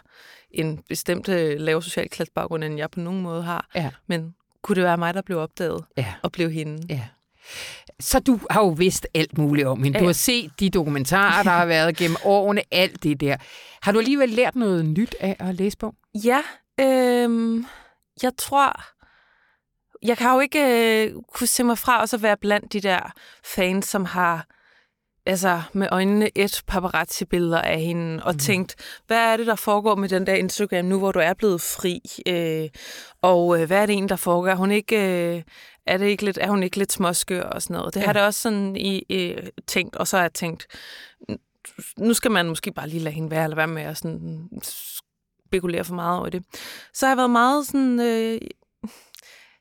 [0.51, 3.69] en bestemt øh, lav social baggrund, end jeg på nogen måde har.
[3.75, 3.89] Ja.
[4.07, 6.14] Men kunne det være mig, der blev opdaget ja.
[6.24, 6.86] og blev hende?
[6.89, 7.01] Ja.
[7.99, 9.99] Så du har jo vidst alt muligt om hende.
[9.99, 13.38] Du har set de dokumentarer, der har været gennem årene, alt det der.
[13.82, 15.95] Har du alligevel lært noget nyt af at læse på?
[16.16, 16.41] Ja,
[16.80, 17.64] øh,
[18.24, 18.82] jeg tror...
[20.03, 20.59] Jeg kan jo ikke
[21.05, 23.12] øh, kunne se mig fra også at være blandt de der
[23.43, 24.45] fans, som har
[25.26, 28.39] altså med øjnene et paparazzi-billeder af hende, og mm.
[28.39, 28.76] tænkt,
[29.07, 32.01] hvad er det, der foregår med den der Instagram nu, hvor du er blevet fri?
[32.28, 32.69] Øh,
[33.22, 34.49] og øh, hvad er det egentlig, der foregår?
[34.49, 34.95] Er hun ikke,
[35.36, 35.43] øh,
[35.86, 37.93] er, det ikke lidt, er hun ikke lidt småskør og sådan noget?
[37.93, 38.05] Det ja.
[38.05, 39.36] har det også sådan i, i,
[39.67, 40.67] tænkt, og så har jeg tænkt,
[41.97, 44.49] nu skal man måske bare lige lade hende være, eller være med at sådan
[45.47, 46.43] spekulere for meget over det.
[46.93, 47.99] Så har jeg været meget sådan...
[47.99, 48.39] Øh,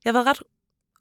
[0.04, 0.42] jeg har været ret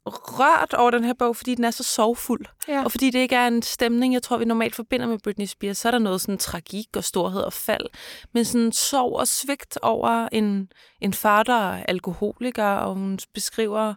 [0.06, 2.46] rørt over den her bog, fordi den er så sorgfuld.
[2.68, 2.84] Ja.
[2.84, 5.78] Og fordi det ikke er en stemning, jeg tror, vi normalt forbinder med Britney Spears.
[5.78, 7.86] Så er der noget sådan tragik og storhed og fald.
[8.34, 10.68] Men sådan sorg og svigt over en,
[11.00, 13.94] en far, der er alkoholiker, og hun beskriver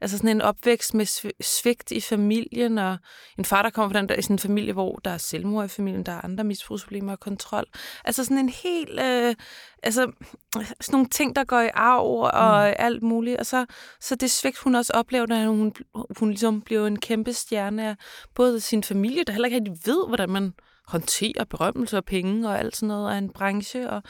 [0.00, 2.96] Altså sådan en opvækst med svigt i familien, og
[3.38, 5.64] en far, der kommer fra den der, i sådan en familie, hvor der er selvmord
[5.64, 7.64] i familien, der er andre misbrugsproblemer og kontrol.
[8.04, 9.34] Altså sådan en helt, øh,
[9.82, 10.12] altså
[10.54, 12.74] sådan nogle ting, der går i arv og mm.
[12.78, 13.36] alt muligt.
[13.36, 13.66] Og så,
[14.00, 15.72] så det svigt, hun også oplever, når hun,
[16.18, 17.96] hun ligesom bliver en kæmpe stjerne af
[18.34, 20.52] både sin familie, der heller ikke rigtig ved, hvordan man
[20.86, 23.90] håndterer berømmelse og penge og alt sådan noget af en branche.
[23.90, 24.02] Og,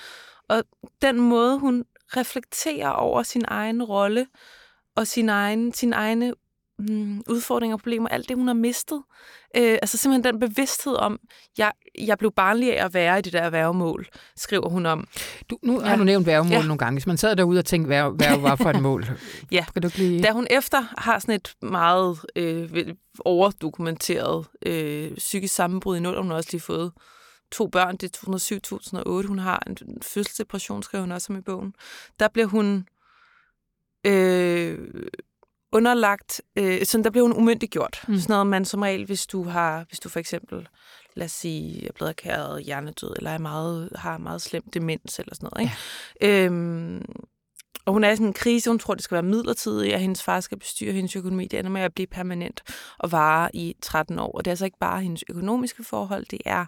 [0.48, 0.64] og
[1.02, 1.84] den måde, hun
[2.16, 4.26] reflekterer over sin egen rolle,
[4.98, 6.32] og sin egen, sin egne
[6.78, 9.02] mm, udfordringer og problemer, alt det, hun har mistet.
[9.56, 11.18] Øh, altså simpelthen den bevidsthed om,
[11.58, 15.08] jeg, jeg blev barnlig af at være i det der værgemål, skriver hun om.
[15.50, 15.96] Du, nu har ja.
[15.96, 16.62] du nævnt værgemål ja.
[16.62, 16.94] nogle gange.
[16.94, 19.06] Hvis man sad derude og tænkte, hvad, hvad var for et mål?
[19.50, 20.22] ja, kan du lige...
[20.22, 22.94] da hun efter har sådan et meget øh,
[23.24, 26.92] overdokumenteret øh, psykisk sammenbrud i 0, hun har også lige fået
[27.52, 31.74] to børn, det er 2007-2008, hun har en fødselsdepression, skrev hun også om i bogen.
[32.20, 32.86] Der bliver hun
[34.06, 34.78] øh,
[35.72, 38.04] underlagt, øh, sådan der blev hun umyndiggjort.
[38.08, 38.18] Mm.
[38.18, 40.68] Sådan noget man som regel, hvis du har, hvis du for eksempel,
[41.16, 45.34] lad os sige, er blevet erklæret hjernedød, eller er meget, har meget slem demens, eller
[45.34, 45.64] sådan noget.
[45.64, 45.76] Ikke?
[46.20, 46.44] Ja.
[46.44, 47.04] Øhm,
[47.84, 50.22] og hun er i sådan en krise, hun tror, det skal være midlertidigt, at hendes
[50.22, 51.46] far skal bestyre hendes økonomi.
[51.46, 52.62] Det ender med at blive permanent
[52.98, 54.32] og vare i 13 år.
[54.32, 56.66] Og det er altså ikke bare hendes økonomiske forhold, det er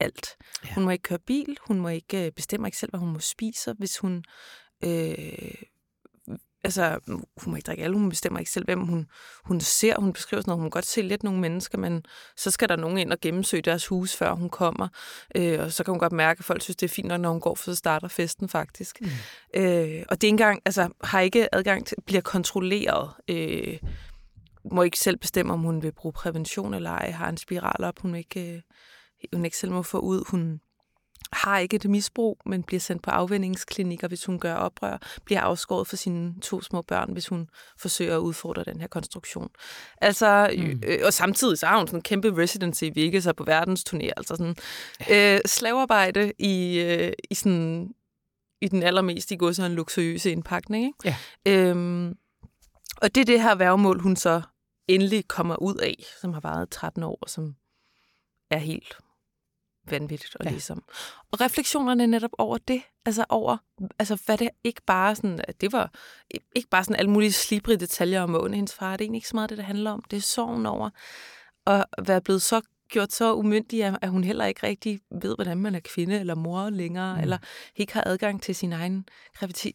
[0.00, 0.36] alt.
[0.64, 0.74] Ja.
[0.74, 3.18] Hun må ikke køre bil, hun må ikke øh, bestemme ikke selv, hvad hun må
[3.18, 4.24] spise, hvis hun
[4.84, 5.52] øh,
[6.64, 9.06] altså, hun må ikke drikke alle, hun bestemmer ikke selv, hvem hun,
[9.44, 10.00] hun ser.
[10.00, 12.04] Hun beskriver sådan noget, hun må godt se lidt nogle mennesker, men
[12.36, 14.88] så skal der nogen ind og gennemsøge deres hus, før hun kommer.
[15.34, 17.40] Øh, og så kan hun godt mærke, at folk synes, det er fint, når hun
[17.40, 19.00] går, for så starter festen faktisk.
[19.00, 19.08] Mm.
[19.54, 23.10] Øh, og det er engang, altså, har ikke adgang til, bliver kontrolleret.
[23.28, 23.78] Øh,
[24.72, 27.98] må ikke selv bestemme, om hun vil bruge prævention eller ej, har en spiral op,
[27.98, 28.60] hun ikke, øh,
[29.32, 30.24] hun ikke selv må få ud.
[30.30, 30.60] Hun
[31.32, 35.86] har ikke et misbrug, men bliver sendt på afvendingsklinikker, hvis hun gør oprør, bliver afskåret
[35.86, 37.48] for sine to små børn, hvis hun
[37.78, 39.48] forsøger at udfordre den her konstruktion.
[40.00, 40.82] Altså, mm.
[40.86, 44.10] øh, og samtidig så har hun sådan en kæmpe residency i Vegas og på verdensturné,
[44.16, 44.56] altså sådan
[45.10, 47.94] øh, slavearbejde i, øh, i sådan
[48.60, 50.84] i den allermest i går så en luksuriøse indpakning.
[50.84, 51.16] Ikke?
[51.44, 51.52] Ja.
[51.52, 52.16] Øhm,
[52.96, 54.42] og det er det her værgemål, hun så
[54.88, 57.54] endelig kommer ud af, som har varet 13 år, og som
[58.50, 58.96] er helt
[59.90, 60.50] vanvittigt at ja.
[60.50, 60.82] læse om.
[61.32, 63.56] Og refleksionerne netop over det, altså over,
[63.98, 65.92] altså hvad det ikke bare sådan, det var
[66.56, 69.28] ikke bare sådan alle mulige slibrige detaljer om månen hendes far, det er egentlig ikke
[69.28, 70.04] så meget det, det handler om.
[70.10, 70.90] Det er sorgen over
[71.66, 75.74] at være blevet så gjort så umyndig, at hun heller ikke rigtig ved, hvordan man
[75.74, 77.22] er kvinde eller mor længere, mm.
[77.22, 77.38] eller
[77.76, 79.08] ikke har adgang til sin egen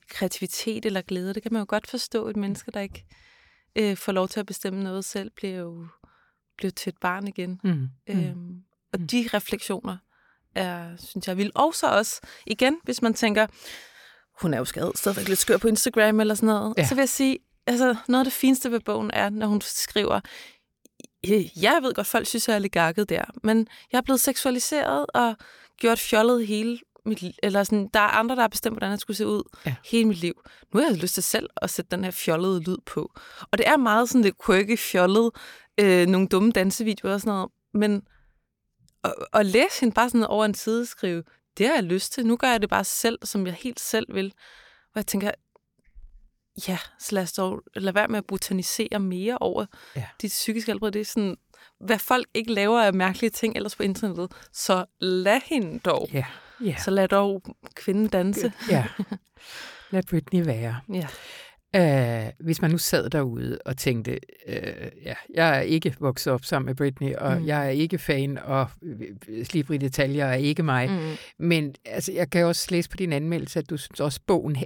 [0.10, 1.34] kreativitet eller glæde.
[1.34, 3.06] Det kan man jo godt forstå, et menneske, der ikke
[3.76, 5.88] øh, får lov til at bestemme noget selv, bliver jo
[6.58, 7.60] bliver til et barn igen.
[7.64, 7.70] Mm.
[7.70, 7.90] mm.
[8.08, 8.64] Øhm,
[8.94, 9.08] og mm.
[9.08, 9.98] de refleksioner
[10.56, 11.52] er, synes jeg, vil.
[11.56, 13.48] Og så også, igen, hvis man tænker,
[14.42, 16.88] hun er jo skadet, stadigvæk lidt skør på Instagram eller sådan noget, ja.
[16.88, 17.38] så vil jeg sige,
[17.68, 20.20] altså noget af det fineste ved bogen er, når hun skriver,
[21.62, 25.06] jeg ved godt, folk synes, jeg er lidt gakket der, men jeg er blevet seksualiseret
[25.14, 25.36] og
[25.80, 27.32] gjort fjollet hele mit liv.
[27.44, 29.76] Eller sådan, der er andre, der har bestemt, hvordan jeg skulle se ud ja.
[29.86, 30.34] hele mit liv.
[30.74, 33.12] Nu har jeg lyst til selv at sætte den her fjollede lyd på.
[33.52, 35.32] Og det er meget sådan lidt quirky, fjollet,
[35.80, 38.02] øh, nogle dumme dansevideoer og sådan noget, men
[39.04, 41.24] og, og læse hende bare sådan over en side skrive,
[41.58, 42.26] det har jeg lyst til.
[42.26, 44.34] Nu gør jeg det bare selv, som jeg helt selv vil.
[44.86, 45.32] Og jeg tænker,
[46.68, 50.06] ja, så lad dog lade være med at botanisere mere over ja.
[50.22, 50.92] dit psykiske helbred.
[50.92, 51.38] Det er sådan,
[51.80, 54.32] hvad folk ikke laver af mærkelige ting ellers på internettet.
[54.54, 56.10] Så lad hende dog.
[56.14, 56.26] Ja.
[56.62, 56.76] Ja.
[56.86, 57.44] Så lad dog
[57.76, 58.54] kvinden danse.
[58.70, 58.86] Ja.
[59.92, 60.80] Lad Britney være.
[60.94, 61.08] Ja.
[61.78, 66.46] Uh, hvis man nu sad derude og tænkte, uh, ja, jeg er ikke vokset op
[66.46, 67.48] sammen med Britney, og mm.
[67.48, 68.68] jeg er ikke fan, og
[69.44, 70.90] slibrige detaljer er ikke mig.
[70.90, 71.16] Mm.
[71.40, 74.58] Men altså, jeg kan også læse på din anmeldelse, at du synes også, bogen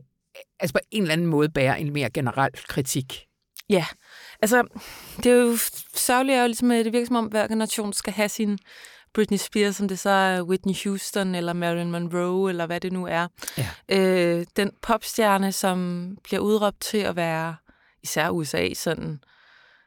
[0.60, 3.24] altså på en eller anden måde bærer en mere generel kritik.
[3.70, 3.86] Ja,
[4.42, 4.68] altså
[5.18, 5.58] det er jo
[5.96, 8.60] sørgeligt, at ligesom, det virker som om, hver generation skal have sin
[9.18, 13.06] Britney Spears, som det så er Whitney Houston eller Marilyn Monroe, eller hvad det nu
[13.06, 13.28] er.
[13.58, 13.70] Ja.
[13.90, 17.56] Øh, den popstjerne, som bliver udråbt til at være,
[18.04, 19.20] især USA, sådan,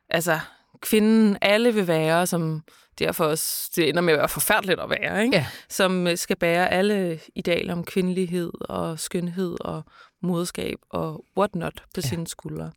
[0.09, 0.41] altså
[0.81, 2.63] kvinden alle vil være, som
[2.99, 5.37] derfor også, det ender med at være forfærdeligt at være, ikke?
[5.37, 5.47] Ja.
[5.69, 9.83] som øh, skal bære alle idealer om kvindelighed og skønhed og
[10.23, 12.09] moderskab og whatnot på ja.
[12.09, 12.71] sine skuldre.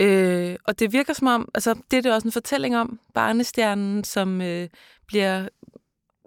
[0.00, 4.04] Øh, og det virker som om, altså det er det også en fortælling om, barnestjernen,
[4.04, 4.68] som øh,
[5.06, 5.48] bliver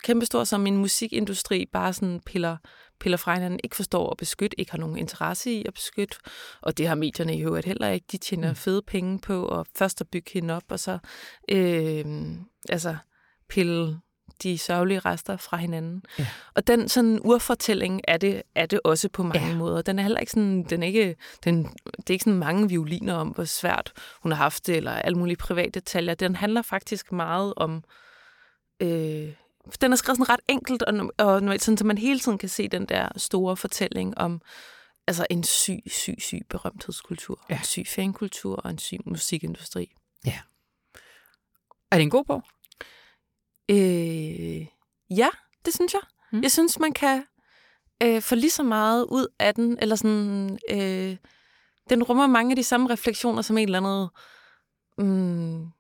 [0.06, 2.58] kæmpestor som en musikindustri, bare sådan piller,
[3.00, 6.18] piller fra hinanden, ikke forstår at beskytte, ikke har nogen interesse i at beskytte,
[6.62, 8.06] og det har medierne i øvrigt heller ikke.
[8.12, 8.56] De tjener mm.
[8.56, 10.98] fede penge på at først at bygge hende op, og så
[11.52, 12.06] øh,
[12.70, 12.96] altså
[13.50, 14.00] pille
[14.44, 16.04] de sørgelige rester fra hinanden.
[16.20, 16.28] Ja.
[16.56, 19.56] Og den sådan urfortælling er det, er det også på mange ja.
[19.56, 19.82] måder.
[19.82, 21.64] Den er heller ikke sådan, den er ikke, den,
[21.98, 23.94] det er ikke sådan mange violiner om, hvor svært
[24.24, 26.14] hun har haft det, eller alle mulige private detaljer.
[26.14, 27.84] Den handler faktisk meget om
[28.82, 29.34] øh,
[29.82, 32.68] den er skrevet sådan ret enkelt, og, og sådan, så man hele tiden kan se
[32.68, 34.42] den der store fortælling om
[35.08, 37.58] altså en syg, syg, syg berømthedskultur, ja.
[37.58, 39.92] en syg fankultur og en syg musikindustri.
[40.26, 40.40] Ja.
[41.92, 42.44] Er det en god bog?
[43.70, 44.68] Øh,
[45.10, 45.28] ja,
[45.66, 46.02] det synes jeg.
[46.32, 46.42] Mm.
[46.42, 47.24] Jeg synes, man kan
[48.04, 51.18] øh, få lige så meget ud af den, eller sådan, øh,
[51.90, 54.10] den rummer mange af de samme refleksioner som en eller anden
[54.98, 55.72] mm,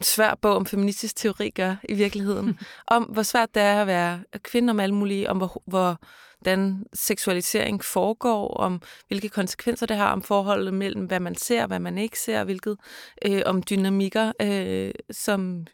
[0.00, 2.58] svær bog om feministisk teori gør i virkeligheden.
[2.86, 5.98] om hvor svært det er at være kvinde om alle mulige, om hvor, hvor
[6.40, 11.78] hvordan seksualisering foregår, om hvilke konsekvenser det har, om forholdet mellem, hvad man ser, hvad
[11.78, 12.76] man ikke ser, hvilket
[13.24, 15.66] øh, om dynamikker, øh, som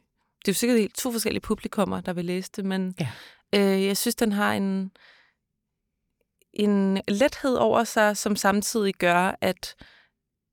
[0.45, 3.09] det er jo sikkert helt to forskellige publikummer, der vil læse det, men ja.
[3.55, 4.91] øh, jeg synes, den har en,
[6.53, 9.75] en lethed over sig, som samtidig gør, at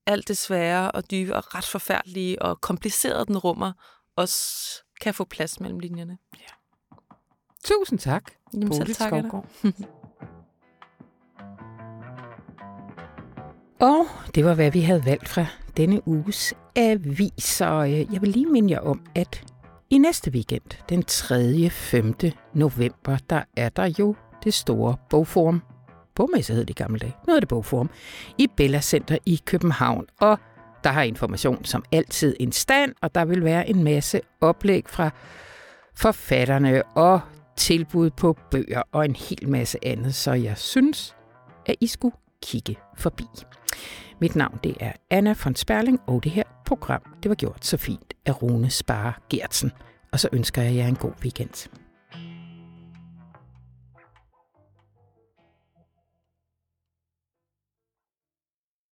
[0.09, 3.71] alt det svære og dybe og ret forfærdelige og komplicerede den rummer,
[4.15, 4.37] også
[5.01, 6.17] kan få plads mellem linjerne.
[6.39, 6.45] Ja.
[7.63, 9.13] Tusind tak, Jamen, selv tak
[13.81, 14.05] Og
[14.35, 15.45] det var, hvad vi havde valgt fra
[15.77, 17.43] denne uges avis.
[17.43, 19.43] Så øh, jeg vil lige minde jer om, at
[19.89, 21.69] i næste weekend, den 3.
[21.69, 22.13] 5.
[22.53, 25.61] november, der er der jo det store bogforum
[26.19, 27.89] bogmesse hed det i gamle dage, Nu af det bogform,
[28.37, 30.05] i Bella Center i København.
[30.19, 30.39] Og
[30.83, 35.09] der har information som altid en stand, og der vil være en masse oplæg fra
[35.95, 37.19] forfatterne og
[37.57, 41.15] tilbud på bøger og en hel masse andet, så jeg synes,
[41.65, 43.25] at I skulle kigge forbi.
[44.21, 47.77] Mit navn det er Anna von Sperling, og det her program det var gjort så
[47.77, 49.71] fint af Rune Spare Gertsen.
[50.11, 51.78] Og så ønsker jeg jer en god weekend.